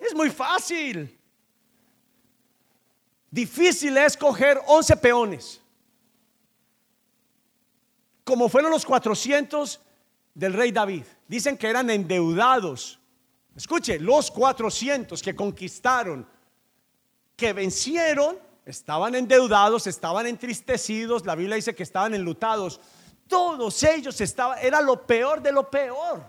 [0.02, 1.17] Es muy fácil.
[3.30, 5.62] Difícil es coger 11 peones,
[8.24, 9.80] como fueron los 400
[10.34, 11.04] del rey David.
[11.29, 12.99] Dicen que eran endeudados.
[13.55, 16.27] Escuche, los 400 que conquistaron,
[17.37, 18.37] que vencieron,
[18.69, 22.79] Estaban endeudados, estaban entristecidos, la Biblia dice que estaban enlutados.
[23.27, 26.23] Todos ellos estaban, era lo peor de lo peor.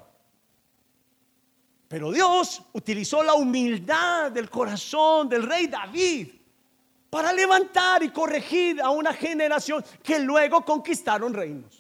[1.87, 6.29] Pero Dios utilizó la humildad del corazón del rey David
[7.11, 11.80] para levantar y corregir a una generación que luego conquistaron reinos.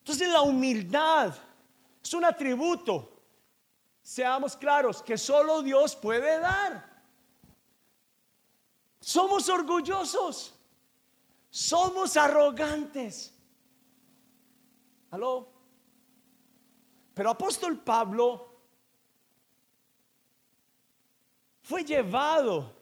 [0.00, 1.34] Entonces la humildad
[2.02, 3.22] es un atributo,
[4.02, 6.88] seamos claros, que solo Dios puede dar.
[9.00, 10.54] Somos orgullosos,
[11.48, 13.32] somos arrogantes.
[15.10, 15.48] ¿Aló?
[17.14, 18.50] Pero apóstol Pablo
[21.62, 22.74] fue llevado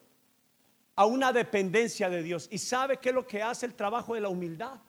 [0.95, 2.49] a una dependencia de Dios.
[2.51, 4.81] ¿Y sabe qué es lo que hace el trabajo de la humildad?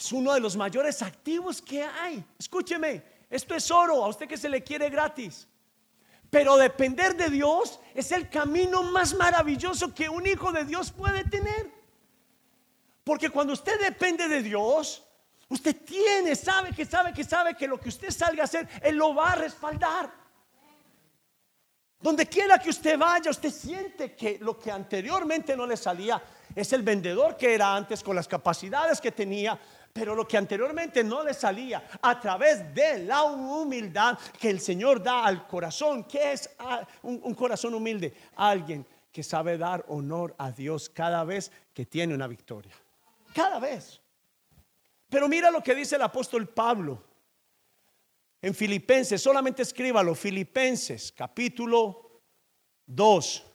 [0.00, 2.24] Es uno de los mayores activos que hay.
[2.38, 5.46] Escúcheme, esto es oro, a usted que se le quiere gratis.
[6.30, 11.22] Pero depender de Dios es el camino más maravilloso que un hijo de Dios puede
[11.24, 11.70] tener.
[13.04, 15.04] Porque cuando usted depende de Dios,
[15.50, 18.94] Usted tiene, sabe que sabe que sabe que lo que usted salga a hacer, Él
[18.94, 20.08] lo va a respaldar.
[22.00, 26.22] Donde quiera que usted vaya, usted siente que lo que anteriormente no le salía
[26.54, 29.60] es el vendedor que era antes con las capacidades que tenía,
[29.92, 35.02] pero lo que anteriormente no le salía a través de la humildad que el Señor
[35.02, 36.50] da al corazón, que es
[37.02, 42.14] un, un corazón humilde, alguien que sabe dar honor a Dios cada vez que tiene
[42.14, 42.74] una victoria.
[43.34, 44.00] Cada vez.
[45.08, 47.02] Pero mira lo que dice el apóstol Pablo
[48.42, 52.22] en Filipenses, solamente escríbalo, Filipenses capítulo
[52.86, 53.46] 2.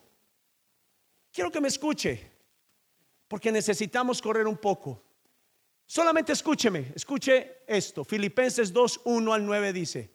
[1.31, 2.31] Quiero que me escuche,
[3.27, 5.04] porque necesitamos correr un poco.
[5.87, 8.03] Solamente escúcheme, escuche esto.
[8.03, 10.11] Filipenses 2, 1 al 9 dice,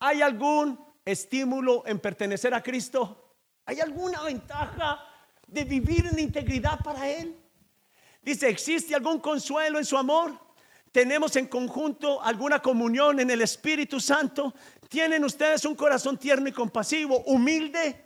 [0.00, 3.36] ¿hay algún estímulo en pertenecer a Cristo?
[3.64, 5.04] ¿Hay alguna ventaja
[5.46, 7.36] de vivir en integridad para Él?
[8.22, 10.36] Dice, ¿existe algún consuelo en su amor?
[10.90, 14.52] ¿Tenemos en conjunto alguna comunión en el Espíritu Santo?
[14.88, 18.05] ¿Tienen ustedes un corazón tierno y compasivo, humilde?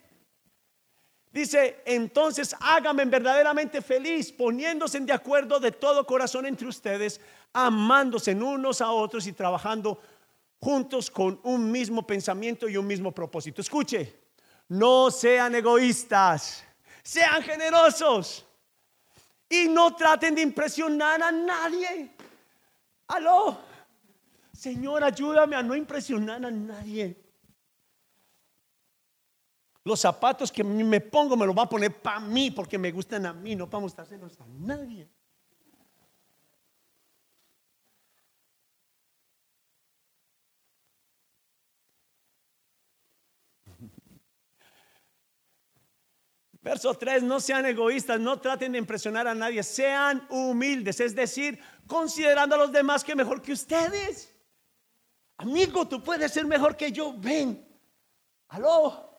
[1.33, 7.21] Dice, entonces háganme verdaderamente feliz, poniéndose de acuerdo de todo corazón entre ustedes,
[7.53, 10.01] amándose unos a otros y trabajando
[10.59, 13.61] juntos con un mismo pensamiento y un mismo propósito.
[13.61, 14.13] Escuche,
[14.69, 16.65] no sean egoístas,
[17.03, 18.45] sean generosos
[19.49, 22.11] y no traten de impresionar a nadie.
[23.07, 23.59] Aló,
[24.53, 27.20] Señor, ayúdame a no impresionar a nadie.
[29.83, 33.25] Los zapatos que me pongo me los va a poner para mí porque me gustan
[33.25, 35.09] a mí, no para mostrárselos a nadie.
[46.61, 51.59] Verso 3, no sean egoístas, no traten de impresionar a nadie, sean humildes, es decir,
[51.87, 54.37] considerando a los demás que mejor que ustedes.
[55.39, 57.67] Amigo, tú puedes ser mejor que yo, ven.
[58.49, 59.10] Aló.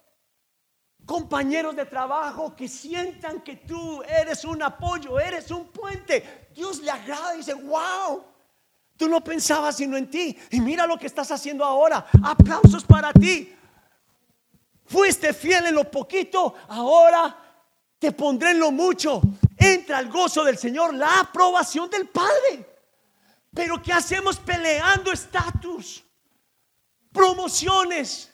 [1.06, 6.48] Compañeros de trabajo que sientan que tú eres un apoyo, eres un puente.
[6.54, 8.24] Dios le agrada y dice, wow,
[8.96, 10.38] tú no pensabas sino en ti.
[10.52, 12.06] Y mira lo que estás haciendo ahora.
[12.24, 13.54] Aplausos para ti.
[14.86, 17.38] Fuiste fiel en lo poquito, ahora
[17.98, 19.22] te pondré en lo mucho.
[19.58, 22.68] Entra al gozo del Señor, la aprobación del Padre.
[23.54, 26.04] Pero ¿qué hacemos peleando estatus?
[27.12, 28.31] Promociones.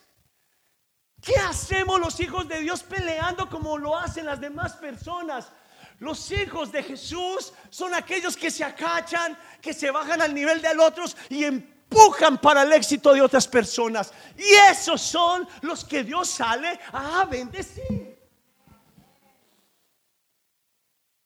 [1.27, 5.51] ¿Qué hacemos los hijos de Dios peleando como lo hacen las demás personas?
[5.99, 10.73] Los hijos de Jesús son aquellos que se acachan, que se bajan al nivel de
[10.73, 14.13] los otros y empujan para el éxito de otras personas.
[14.37, 18.25] Y esos son los que Dios sale a bendecir.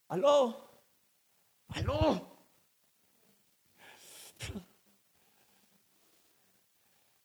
[0.08, 0.84] Aló,
[1.76, 2.40] aló.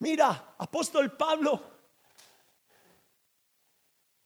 [0.01, 1.76] Mira, apóstol Pablo,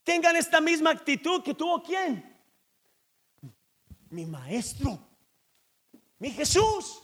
[0.04, 2.26] tengan esta misma actitud que tuvo quién?
[4.10, 4.98] Mi maestro,
[6.18, 7.02] mi Jesús.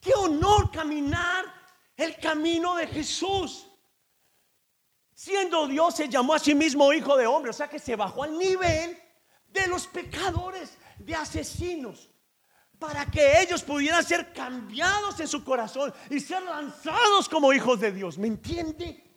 [0.00, 1.44] Qué honor caminar
[1.96, 3.68] el camino de Jesús.
[5.14, 8.24] Siendo Dios, se llamó a sí mismo hijo de hombre, o sea que se bajó
[8.24, 9.00] al nivel
[9.46, 12.10] de los pecadores, de asesinos,
[12.78, 17.92] para que ellos pudieran ser cambiados en su corazón y ser lanzados como hijos de
[17.92, 18.18] Dios.
[18.18, 19.11] ¿Me entiende?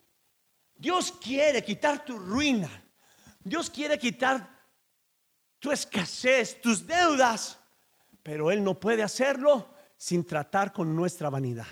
[0.76, 2.70] Dios quiere quitar tu ruina.
[3.44, 4.50] Dios quiere quitar
[5.60, 7.60] tu escasez, tus deudas,
[8.22, 11.66] pero Él no puede hacerlo sin tratar con nuestra vanidad.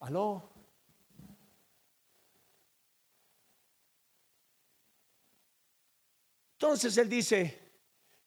[0.00, 0.52] Aló.
[6.54, 7.60] Entonces él dice,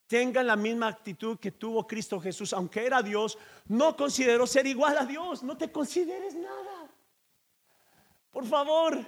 [0.06, 4.98] tengan la misma actitud que tuvo Cristo Jesús, aunque era Dios, no consideró ser igual
[4.98, 6.90] a Dios, no te consideres nada.
[8.30, 9.02] Por favor,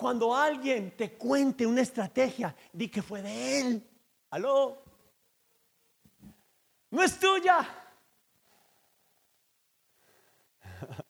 [0.00, 3.86] cuando alguien te cuente una estrategia, di que fue de él.
[4.30, 4.82] Aló.
[6.90, 7.68] No es tuya.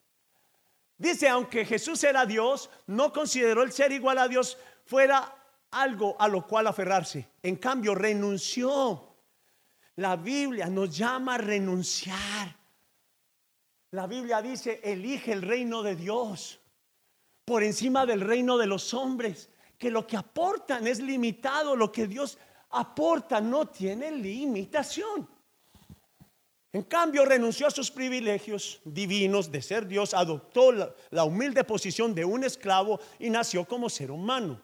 [0.99, 5.37] Dice, aunque Jesús era Dios, no consideró el ser igual a Dios fuera
[5.71, 7.29] algo a lo cual aferrarse.
[7.45, 9.15] En cambio, renunció.
[9.97, 12.57] La Biblia nos llama a renunciar.
[13.93, 16.60] La Biblia dice, elige el reino de Dios
[17.51, 22.07] por encima del reino de los hombres, que lo que aportan es limitado, lo que
[22.07, 22.39] Dios
[22.71, 25.29] aporta no tiene limitación.
[26.73, 32.25] En cambio, renunció a sus privilegios divinos de ser Dios, adoptó la, humilde posición de
[32.25, 34.63] un esclavo y nació como ser humano.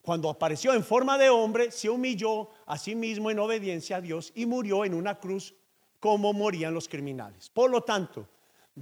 [0.00, 4.30] Cuando apareció en forma de hombre, se humilló a sí mismo en obediencia a Dios
[4.36, 5.56] y murió en una cruz
[5.98, 7.50] como morían los criminales.
[7.50, 8.28] Por lo tanto,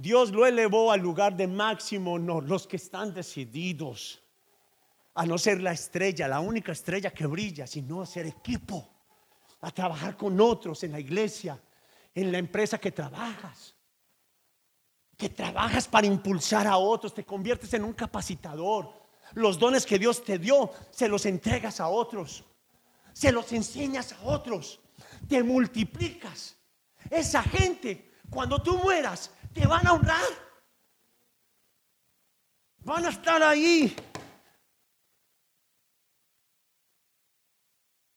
[0.01, 4.21] Dios lo elevó al lugar de máximo honor, los que están decididos
[5.15, 8.87] a no ser la estrella, la única estrella que brilla, sino a ser equipo,
[9.61, 11.59] a trabajar con otros en la iglesia,
[12.13, 13.73] en la empresa que trabajas,
[15.17, 18.93] que trabajas para impulsar a otros, te conviertes en un capacitador.
[19.33, 22.43] Los dones que Dios te dio, se los entregas a otros,
[23.11, 24.79] se los enseñas a otros,
[25.27, 26.55] te multiplicas.
[27.09, 30.29] Esa gente, cuando tú mueras, te van a honrar.
[32.79, 33.95] Van a estar ahí.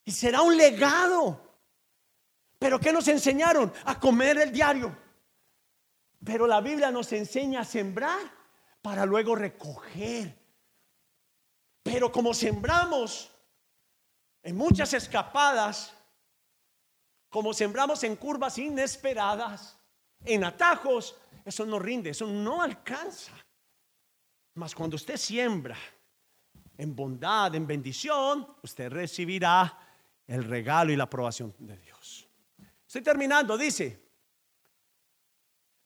[0.05, 1.59] Y será un legado.
[2.59, 3.73] Pero ¿qué nos enseñaron?
[3.85, 4.97] A comer el diario.
[6.25, 8.21] Pero la Biblia nos enseña a sembrar
[8.83, 10.39] para luego recoger.
[11.83, 13.35] Pero como sembramos
[14.43, 15.95] en muchas escapadas,
[17.31, 19.79] como sembramos en curvas inesperadas,
[20.25, 23.33] en atajos, eso no rinde, eso no alcanza.
[24.55, 25.77] Mas cuando usted siembra
[26.77, 29.79] en bondad, en bendición, usted recibirá
[30.27, 32.27] el regalo y la aprobación de Dios.
[32.87, 34.01] Estoy terminando, dice.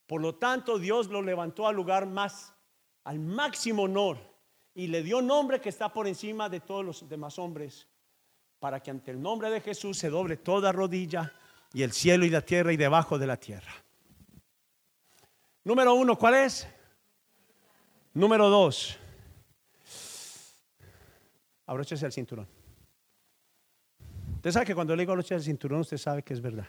[0.07, 2.53] Por lo tanto, Dios lo levantó al lugar más,
[3.03, 4.17] al máximo honor,
[4.73, 7.87] y le dio nombre que está por encima de todos los demás hombres,
[8.59, 11.33] para que ante el nombre de Jesús se doble toda rodilla,
[11.73, 13.84] y el cielo y la tierra y debajo de la tierra.
[15.65, 16.67] Número uno, ¿cuál es?
[18.13, 18.97] Número dos,
[21.65, 22.47] abróchese el cinturón.
[24.35, 26.67] Usted sabe que cuando le digo abróchese el cinturón, usted sabe que es verdad.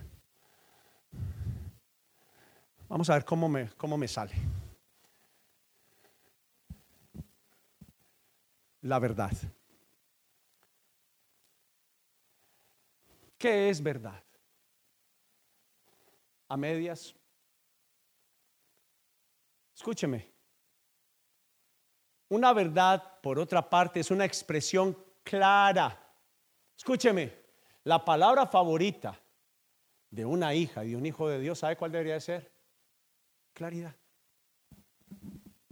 [2.88, 4.32] Vamos a ver cómo me, cómo me sale.
[8.80, 9.32] La verdad.
[13.36, 14.24] ¿Qué es verdad?
[16.48, 17.14] A medias.
[19.76, 20.32] Escúcheme.
[22.28, 26.02] Una verdad, por otra parte, es una expresión clara.
[26.76, 27.32] Escúcheme,
[27.84, 29.20] la palabra favorita
[30.10, 32.56] de una hija y de un hijo de Dios, ¿sabe cuál debería ser?
[33.56, 33.96] claridad.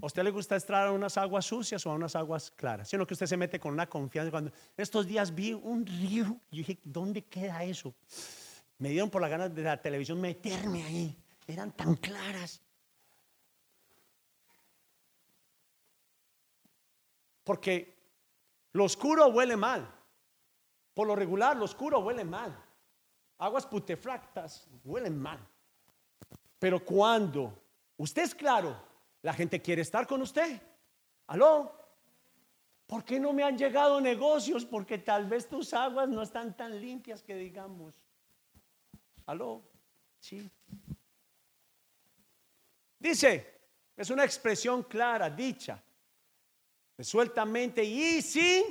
[0.00, 2.88] ¿A usted le gusta entrar a unas aguas sucias o a unas aguas claras?
[2.88, 4.30] Sino que usted se mete con una confianza.
[4.30, 7.94] Cuando estos días vi un río, yo dije, ¿dónde queda eso?
[8.78, 11.16] Me dieron por la ganas de la televisión meterme ahí.
[11.46, 12.62] Eran tan claras.
[17.44, 17.94] Porque
[18.72, 19.88] lo oscuro huele mal.
[20.94, 22.56] Por lo regular, lo oscuro huele mal.
[23.38, 25.38] Aguas putefractas huelen mal.
[26.58, 27.64] Pero cuando
[27.96, 28.76] Usted es claro,
[29.22, 30.60] la gente quiere estar con usted.
[31.28, 31.72] ¿Aló?
[32.86, 34.64] ¿Por qué no me han llegado negocios?
[34.64, 37.94] Porque tal vez tus aguas no están tan limpias que digamos.
[39.26, 39.62] ¿Aló?
[40.18, 40.50] Sí.
[42.98, 43.60] Dice,
[43.96, 45.82] es una expresión clara, dicha,
[46.96, 48.62] resueltamente y sin,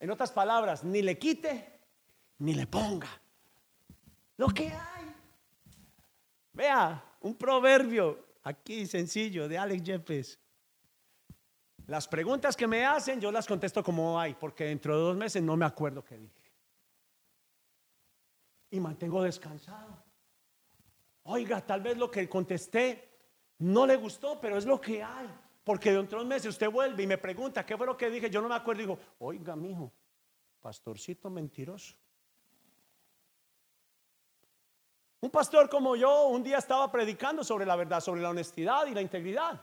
[0.00, 1.78] en otras palabras, ni le quite
[2.38, 3.08] ni le ponga.
[4.36, 5.14] Lo que hay.
[6.52, 10.38] Vea, un proverbio aquí sencillo de Alex Jeffes.
[11.86, 15.42] Las preguntas que me hacen yo las contesto como hay, porque dentro de dos meses
[15.42, 16.52] no me acuerdo qué dije.
[18.70, 20.04] Y mantengo descansado.
[21.24, 23.08] Oiga, tal vez lo que contesté
[23.58, 25.28] no le gustó, pero es lo que hay.
[25.68, 28.30] Porque dentro de dos meses usted vuelve y me pregunta, ¿qué fue lo que dije?
[28.30, 28.80] Yo no me acuerdo.
[28.80, 29.92] Digo, oiga, mijo,
[30.62, 31.94] pastorcito mentiroso.
[35.20, 38.94] Un pastor como yo un día estaba predicando sobre la verdad, sobre la honestidad y
[38.94, 39.60] la integridad.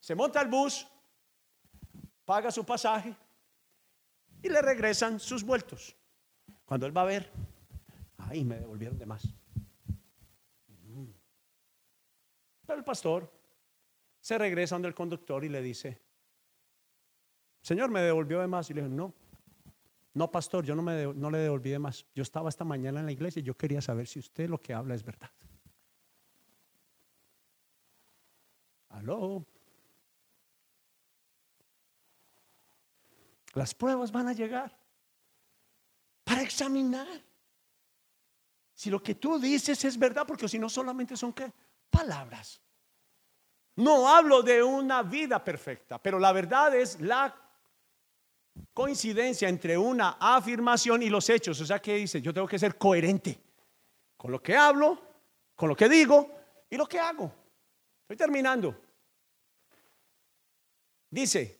[0.00, 0.88] Se monta el bus,
[2.24, 3.14] paga su pasaje
[4.40, 5.94] y le regresan sus vueltos.
[6.64, 7.30] Cuando él va a ver,
[8.16, 9.26] ay, me devolvieron de más.
[10.86, 11.10] Mm.
[12.64, 13.37] Pero el pastor
[14.28, 15.98] se regresa donde el conductor y le dice,
[17.62, 18.68] Señor, me devolvió de más.
[18.68, 19.14] Y le dijo, no,
[20.12, 22.04] no, pastor, yo no, me no le devolví de más.
[22.14, 24.74] Yo estaba esta mañana en la iglesia y yo quería saber si usted lo que
[24.74, 25.30] habla es verdad.
[28.90, 29.46] Aló.
[33.54, 34.78] Las pruebas van a llegar
[36.24, 37.08] para examinar
[38.74, 41.50] si lo que tú dices es verdad, porque si no solamente son qué?
[41.88, 42.60] Palabras.
[43.78, 47.32] No hablo de una vida perfecta, pero la verdad es la
[48.74, 51.60] coincidencia entre una afirmación y los hechos.
[51.60, 53.40] O sea, que dice, yo tengo que ser coherente
[54.16, 55.00] con lo que hablo,
[55.54, 56.28] con lo que digo
[56.68, 57.32] y lo que hago.
[58.00, 58.74] Estoy terminando.
[61.08, 61.57] Dice,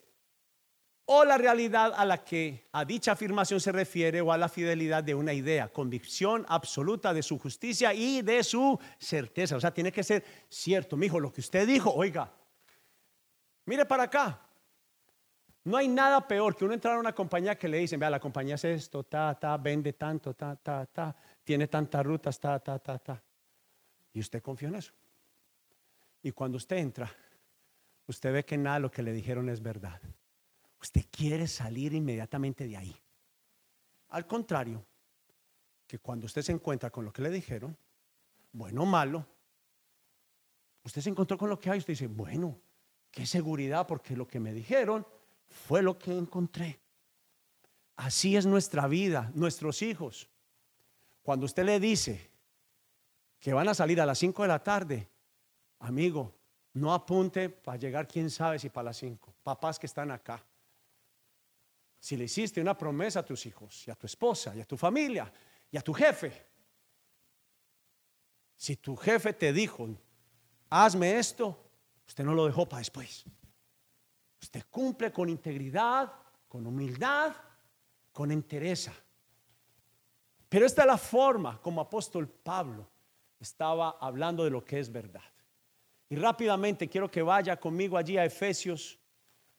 [1.11, 5.03] o la realidad a la que a dicha afirmación se refiere o a la fidelidad
[5.03, 9.55] de una idea, convicción absoluta de su justicia y de su certeza.
[9.55, 12.31] O sea, tiene que ser cierto, mi hijo, lo que usted dijo, oiga,
[13.65, 14.39] mire para acá.
[15.63, 18.19] No hay nada peor que uno entrar a una compañía que le dicen, vea, la
[18.19, 22.77] compañía es esto, ta, ta, vende tanto, ta, ta, ta, tiene tantas rutas, ta, ta,
[22.77, 23.23] ta, ta.
[24.13, 24.93] Y usted confía en eso.
[26.21, 27.11] Y cuando usted entra,
[28.05, 29.99] usted ve que nada de lo que le dijeron es verdad
[30.81, 32.95] usted quiere salir inmediatamente de ahí.
[34.09, 34.85] Al contrario,
[35.85, 37.75] que cuando usted se encuentra con lo que le dijeron,
[38.51, 39.25] bueno o malo,
[40.83, 42.59] usted se encontró con lo que hay, usted dice, bueno,
[43.11, 45.05] qué seguridad, porque lo que me dijeron
[45.47, 46.79] fue lo que encontré.
[47.95, 50.29] Así es nuestra vida, nuestros hijos.
[51.21, 52.29] Cuando usted le dice
[53.39, 55.07] que van a salir a las 5 de la tarde,
[55.79, 56.33] amigo,
[56.73, 59.33] no apunte para llegar quién sabe si para las 5.
[59.43, 60.43] Papás que están acá.
[61.99, 64.77] Si le hiciste una promesa a tus hijos y a tu esposa y a tu
[64.77, 65.31] familia
[65.69, 66.47] y a tu jefe,
[68.55, 69.87] si tu jefe te dijo,
[70.69, 71.57] hazme esto,
[72.07, 73.25] usted no lo dejó para después.
[74.41, 76.11] Usted cumple con integridad,
[76.47, 77.35] con humildad,
[78.11, 78.93] con entereza.
[80.47, 82.89] Pero esta es la forma como apóstol Pablo
[83.39, 85.23] estaba hablando de lo que es verdad.
[86.09, 88.99] Y rápidamente quiero que vaya conmigo allí a Efesios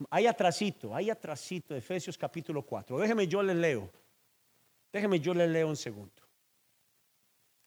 [0.09, 2.99] Ahí atrasito, ahí atrasito, Efesios capítulo 4.
[2.99, 3.91] Déjeme yo le leo.
[4.93, 6.23] Déjeme yo le leo un segundo.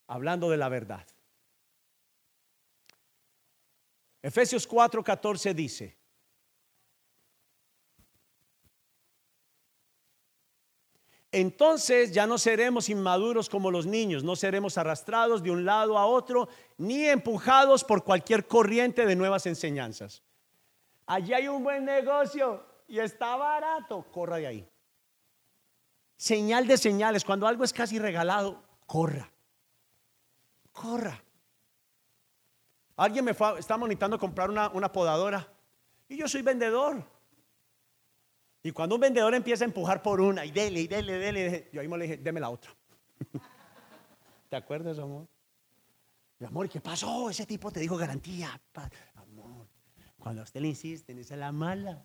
[0.07, 1.05] Hablando de la verdad.
[4.21, 5.97] Efesios 4, 14 dice.
[11.31, 16.05] Entonces ya no seremos inmaduros como los niños, no seremos arrastrados de un lado a
[16.05, 20.21] otro, ni empujados por cualquier corriente de nuevas enseñanzas
[21.05, 24.69] allí hay un buen negocio y está barato, corra de ahí.
[26.15, 29.31] Señal de señales, cuando algo es casi regalado, corra.
[30.71, 31.23] Corra.
[32.95, 35.51] Alguien me fue, está monitando comprar una, podadora
[36.07, 37.03] y yo soy vendedor.
[38.61, 41.81] Y cuando un vendedor empieza a empujar por una y dele, y dele, dele, yo
[41.81, 42.71] ahí me le dije, deme la otra.
[44.49, 45.27] ¿Te acuerdas, amor?
[46.39, 47.29] Mi amor, ¿qué pasó?
[47.29, 48.59] Ese tipo te dijo garantía.
[50.23, 52.01] Cuando a usted le insisten, esa es la mala.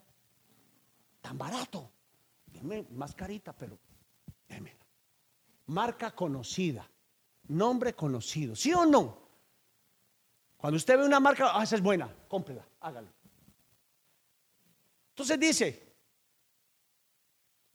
[1.21, 1.89] Tan barato.
[2.47, 3.79] Deme más carita, pero
[4.45, 4.85] démela.
[5.67, 6.85] Marca conocida.
[7.47, 8.57] Nombre conocido.
[8.57, 9.17] ¿Sí o no?
[10.57, 13.07] Cuando usted ve una marca, ah, esa es buena, cómprela, hágalo.
[15.11, 15.88] Entonces dice,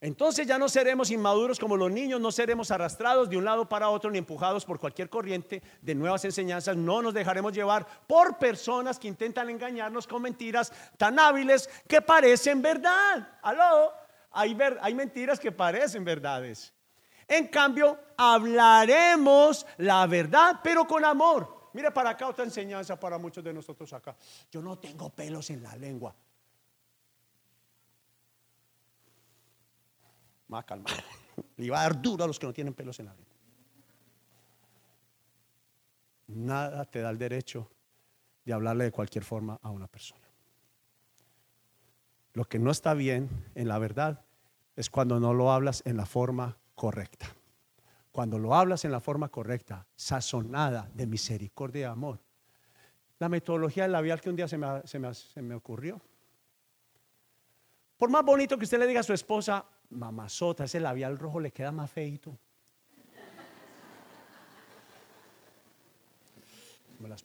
[0.01, 3.89] entonces ya no seremos inmaduros como los niños, no seremos arrastrados de un lado para
[3.89, 8.99] otro ni empujados por cualquier corriente de nuevas enseñanzas, no nos dejaremos llevar por personas
[8.99, 13.39] que intentan engañarnos con mentiras tan hábiles que parecen verdad.
[13.41, 13.93] Aló,
[14.31, 16.73] hay, hay mentiras que parecen verdades.
[17.27, 21.69] En cambio, hablaremos la verdad, pero con amor.
[21.73, 24.15] Mire para acá otra enseñanza para muchos de nosotros acá.
[24.51, 26.15] Yo no tengo pelos en la lengua.
[30.47, 30.93] Más calmar.
[31.57, 33.33] Le va a dar duro a los que no tienen pelos en la lengua.
[36.27, 37.69] Nada te da el derecho
[38.43, 40.21] de hablarle de cualquier forma a una persona.
[42.33, 44.25] Lo que no está bien en la verdad
[44.75, 47.27] es cuando no lo hablas en la forma correcta.
[48.11, 52.19] Cuando lo hablas en la forma correcta, sazonada de misericordia y amor.
[53.19, 56.01] La metodología labial que un día se me, se me ocurrió.
[57.97, 59.65] Por más bonito que usted le diga a su esposa,
[59.95, 62.37] mamazota, ese labial rojo le queda más feito.
[66.99, 67.23] Me las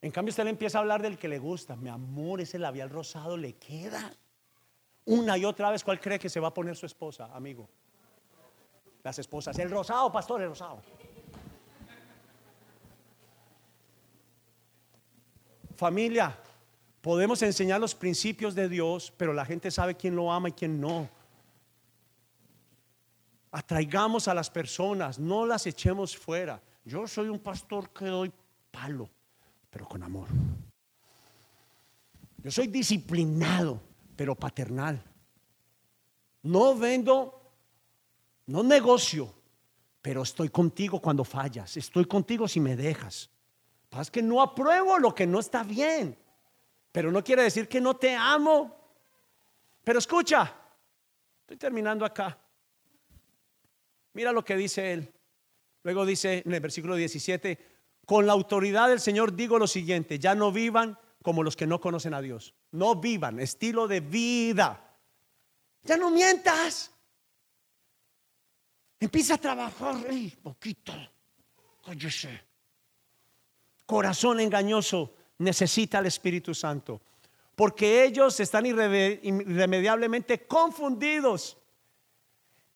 [0.00, 1.76] En cambio usted le empieza a hablar del que le gusta.
[1.76, 4.12] Mi amor, ese labial rosado le queda.
[5.06, 7.68] Una y otra vez, ¿cuál cree que se va a poner su esposa, amigo?
[9.02, 9.58] Las esposas.
[9.58, 10.82] El rosado, pastor, el rosado.
[15.76, 16.38] Familia,
[17.00, 20.80] podemos enseñar los principios de Dios, pero la gente sabe quién lo ama y quién
[20.80, 21.08] no.
[23.50, 26.60] Atraigamos a las personas, no las echemos fuera.
[26.84, 28.32] Yo soy un pastor que doy
[28.70, 29.08] palo,
[29.70, 30.28] pero con amor.
[32.42, 33.80] Yo soy disciplinado,
[34.16, 35.02] pero paternal.
[36.42, 37.40] No vendo,
[38.46, 39.32] no negocio,
[40.02, 41.76] pero estoy contigo cuando fallas.
[41.76, 43.30] Estoy contigo si me dejas.
[44.00, 46.18] Es que no apruebo lo que no está bien.
[46.92, 48.74] Pero no quiere decir que no te amo.
[49.82, 50.54] Pero escucha,
[51.40, 52.38] estoy terminando acá.
[54.14, 55.12] Mira lo que dice él.
[55.82, 57.58] Luego dice en el versículo 17,
[58.06, 61.80] con la autoridad del Señor digo lo siguiente, ya no vivan como los que no
[61.80, 62.54] conocen a Dios.
[62.70, 64.98] No vivan, estilo de vida.
[65.82, 66.90] Ya no mientas.
[69.00, 70.92] Empieza a trabajar, hey, poquito,
[71.84, 72.53] cállese.
[73.86, 77.00] Corazón engañoso necesita el Espíritu Santo,
[77.54, 81.56] porque ellos están irremediablemente confundidos.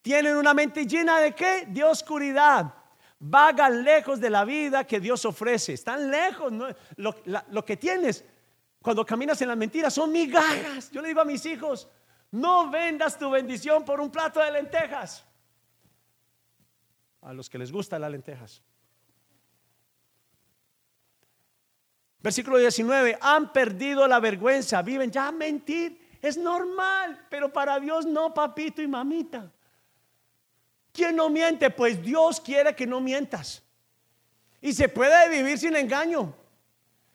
[0.01, 1.65] Tienen una mente llena de qué?
[1.67, 2.73] De oscuridad.
[3.19, 5.73] Vagan lejos de la vida que Dios ofrece.
[5.73, 6.53] Están lejos.
[6.95, 8.23] Lo, lo que tienes
[8.81, 10.89] cuando caminas en las mentiras son migajas.
[10.91, 11.89] Yo le digo a mis hijos,
[12.31, 15.25] no vendas tu bendición por un plato de lentejas.
[17.21, 18.63] A los que les gustan las lentejas.
[22.21, 28.33] Versículo 19, han perdido la vergüenza, viven ya mentir, es normal, pero para Dios no,
[28.33, 29.49] papito y mamita.
[30.91, 31.69] ¿Quién no miente?
[31.69, 33.63] Pues Dios quiere que no mientas.
[34.59, 36.35] Y se puede vivir sin engaño.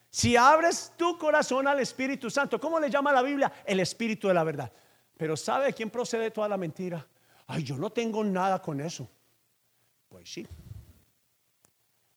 [0.08, 3.52] Si abres tu corazón al Espíritu Santo, ¿cómo le llama la Biblia?
[3.66, 4.72] El Espíritu de la verdad.
[5.16, 7.06] Pero ¿sabe quién procede toda la mentira?
[7.46, 9.08] Ay, yo no tengo nada con eso.
[10.08, 10.46] Pues sí.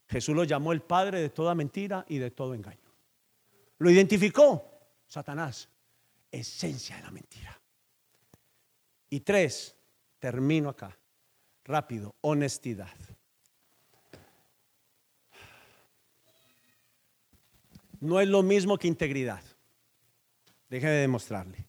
[0.07, 2.77] Jesús lo llamó el padre de toda mentira y de todo engaño.
[3.79, 5.69] Lo identificó Satanás,
[6.31, 7.59] esencia de la mentira.
[9.09, 9.75] Y tres,
[10.19, 10.97] termino acá,
[11.63, 12.95] rápido, honestidad.
[17.99, 19.43] No es lo mismo que integridad.
[20.69, 21.67] Déjeme demostrarle.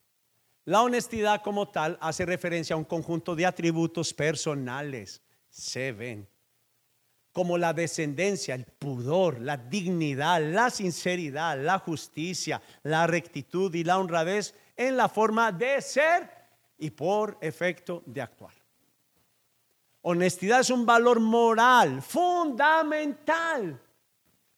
[0.65, 5.23] La honestidad como tal hace referencia a un conjunto de atributos personales.
[5.49, 6.29] Se ven
[7.39, 13.97] como la descendencia, el pudor, la dignidad, la sinceridad, la justicia, la rectitud y la
[13.97, 16.29] honradez en la forma de ser
[16.79, 18.55] y por efecto de actuar.
[20.03, 23.81] Honestidad es un valor moral fundamental.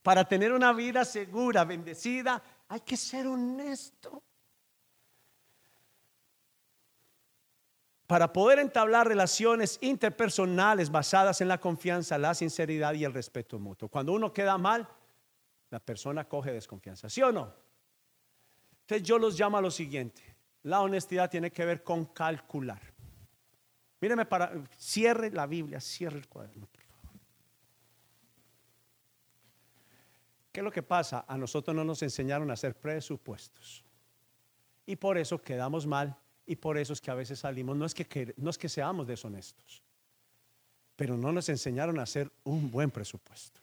[0.00, 4.22] Para tener una vida segura, bendecida, hay que ser honesto.
[8.10, 13.88] Para poder entablar relaciones interpersonales basadas en la confianza, la sinceridad y el respeto mutuo.
[13.88, 14.88] Cuando uno queda mal,
[15.70, 17.54] la persona coge desconfianza, ¿sí o no?
[18.80, 20.24] Entonces yo los llamo a lo siguiente.
[20.64, 22.82] La honestidad tiene que ver con calcular.
[24.00, 27.20] Míreme para, cierre la Biblia, cierre el cuaderno, por favor.
[30.50, 31.26] ¿Qué es lo que pasa?
[31.28, 33.84] A nosotros no nos enseñaron a hacer presupuestos.
[34.84, 36.18] Y por eso quedamos mal
[36.50, 39.06] y por eso es que a veces salimos, no es que, no es que seamos
[39.06, 39.84] deshonestos,
[40.96, 43.60] pero no nos enseñaron a hacer un buen presupuesto.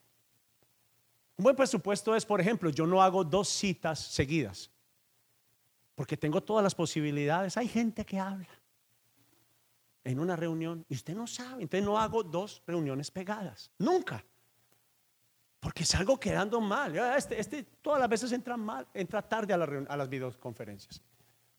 [1.35, 4.71] Un buen presupuesto es, por ejemplo, yo no hago dos citas seguidas,
[5.95, 7.57] porque tengo todas las posibilidades.
[7.57, 8.47] Hay gente que habla
[10.05, 14.23] en una reunión y usted no sabe, entonces no hago dos reuniones pegadas, nunca.
[15.59, 16.95] Porque salgo quedando mal.
[17.17, 21.01] Este, este todas las veces entra mal, entra tarde a, a las videoconferencias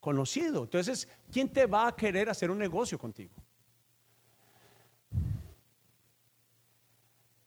[0.00, 0.64] conocido.
[0.64, 3.34] Entonces, ¿quién te va a querer hacer un negocio contigo?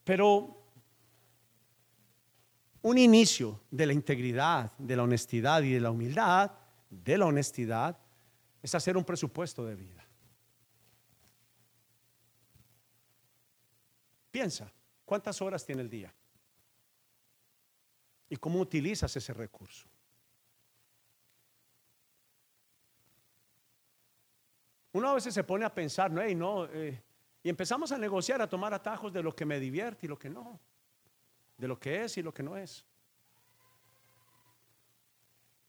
[0.03, 0.57] Pero
[2.81, 6.51] un inicio de la integridad, de la honestidad y de la humildad,
[6.89, 7.97] de la honestidad,
[8.61, 10.05] es hacer un presupuesto de vida.
[14.31, 14.71] Piensa,
[15.05, 16.13] ¿cuántas horas tiene el día?
[18.29, 19.90] ¿Y cómo utilizas ese recurso?
[24.93, 27.01] Uno a veces se pone a pensar, no, no, eh",
[27.43, 30.29] y empezamos a negociar, a tomar atajos de lo que me divierte y lo que
[30.29, 30.59] no,
[31.57, 32.85] de lo que es y lo que no es.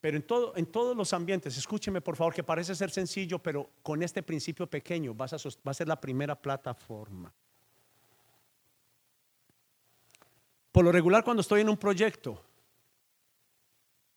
[0.01, 3.70] Pero en, todo, en todos los ambientes, escúcheme por favor, que parece ser sencillo, pero
[3.83, 7.33] con este principio pequeño vas a, va a ser la primera plataforma.
[10.73, 12.43] Por lo regular, cuando estoy en un proyecto,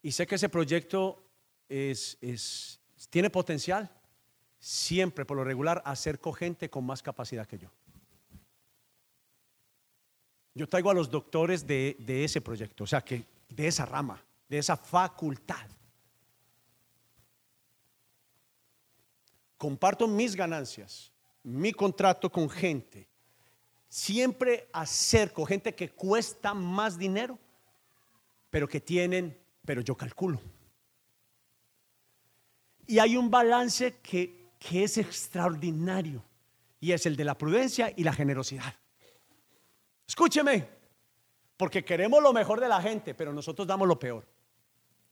[0.02, 1.22] y sé que ese proyecto
[1.68, 3.88] es, es, tiene potencial,
[4.58, 7.70] siempre por lo regular acerco gente con más capacidad que yo.
[10.56, 14.56] Yo traigo a los doctores de, ese proyecto, o sea, que de esa rama, de
[14.56, 15.68] esa facultad.
[19.58, 23.06] Comparto mis ganancias, mi contrato con gente.
[23.86, 27.38] Siempre acerco gente que cuesta más dinero,
[28.48, 30.40] pero que tienen, pero yo calculo.
[32.86, 36.24] Y hay un balance que, que es extraordinario,
[36.80, 38.74] y es el de la prudencia y la generosidad.
[40.06, 40.68] Escúcheme,
[41.56, 44.26] porque queremos lo mejor de la gente, pero nosotros damos lo peor.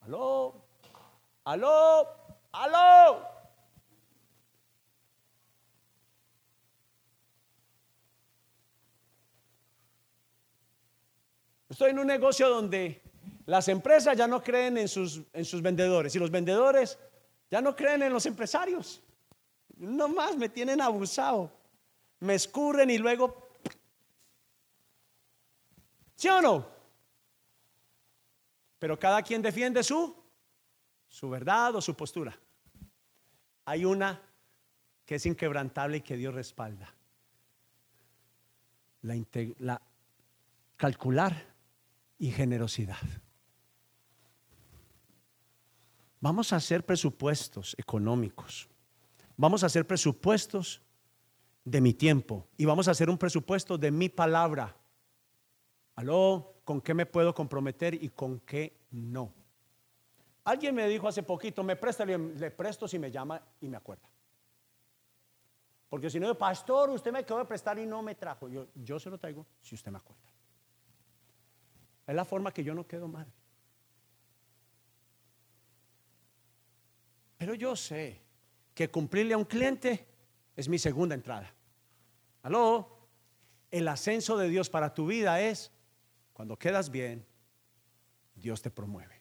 [0.01, 0.67] Aló,
[1.45, 2.09] aló,
[2.53, 3.29] aló.
[11.69, 13.03] Estoy en un negocio donde
[13.47, 16.99] las empresas ya no creen en sus, en sus vendedores y los vendedores
[17.51, 19.04] ya no creen en los empresarios.
[19.77, 21.51] No más me tienen abusado.
[22.21, 23.45] Me escurren y luego
[26.25, 26.67] ¿Sí o no?
[28.79, 30.17] Pero cada quien defiende su,
[31.07, 32.39] su verdad o su postura.
[33.67, 34.21] Hay una
[35.05, 36.95] que es inquebrantable y que Dios respalda.
[39.03, 39.23] La,
[39.59, 39.83] la
[40.77, 41.47] calcular
[42.19, 42.97] y generosidad.
[46.21, 48.69] Vamos a hacer presupuestos económicos.
[49.37, 50.81] Vamos a hacer presupuestos
[51.65, 54.77] de mi tiempo y vamos a hacer un presupuesto de mi palabra.
[55.97, 59.33] Aló, ¿con qué me puedo comprometer y con qué no?
[60.45, 64.09] Alguien me dijo hace poquito, me presta, le, presto si me llama y me acuerda.
[65.89, 68.49] Porque si no, pastor, usted me acaba de prestar y no me trajo.
[68.49, 70.23] Yo, yo se lo traigo si usted me acuerda.
[72.07, 73.27] Es la forma que yo no quedo mal.
[77.39, 78.21] Pero yo sé
[78.75, 80.07] que cumplirle a un cliente
[80.57, 81.55] es mi segunda entrada.
[82.43, 83.09] Aló,
[83.71, 85.73] el ascenso de Dios para tu vida es
[86.33, 87.25] cuando quedas bien,
[88.35, 89.21] Dios te promueve.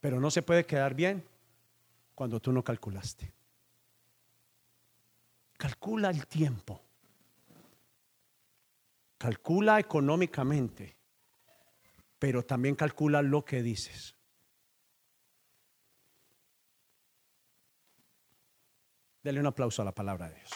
[0.00, 1.24] Pero no se puede quedar bien
[2.14, 3.32] cuando tú no calculaste.
[5.56, 6.82] Calcula el tiempo.
[9.18, 10.96] Calcula económicamente,
[12.18, 14.14] pero también calcula lo que dices.
[19.24, 20.50] Dele un aplauso a la palabra de Dios.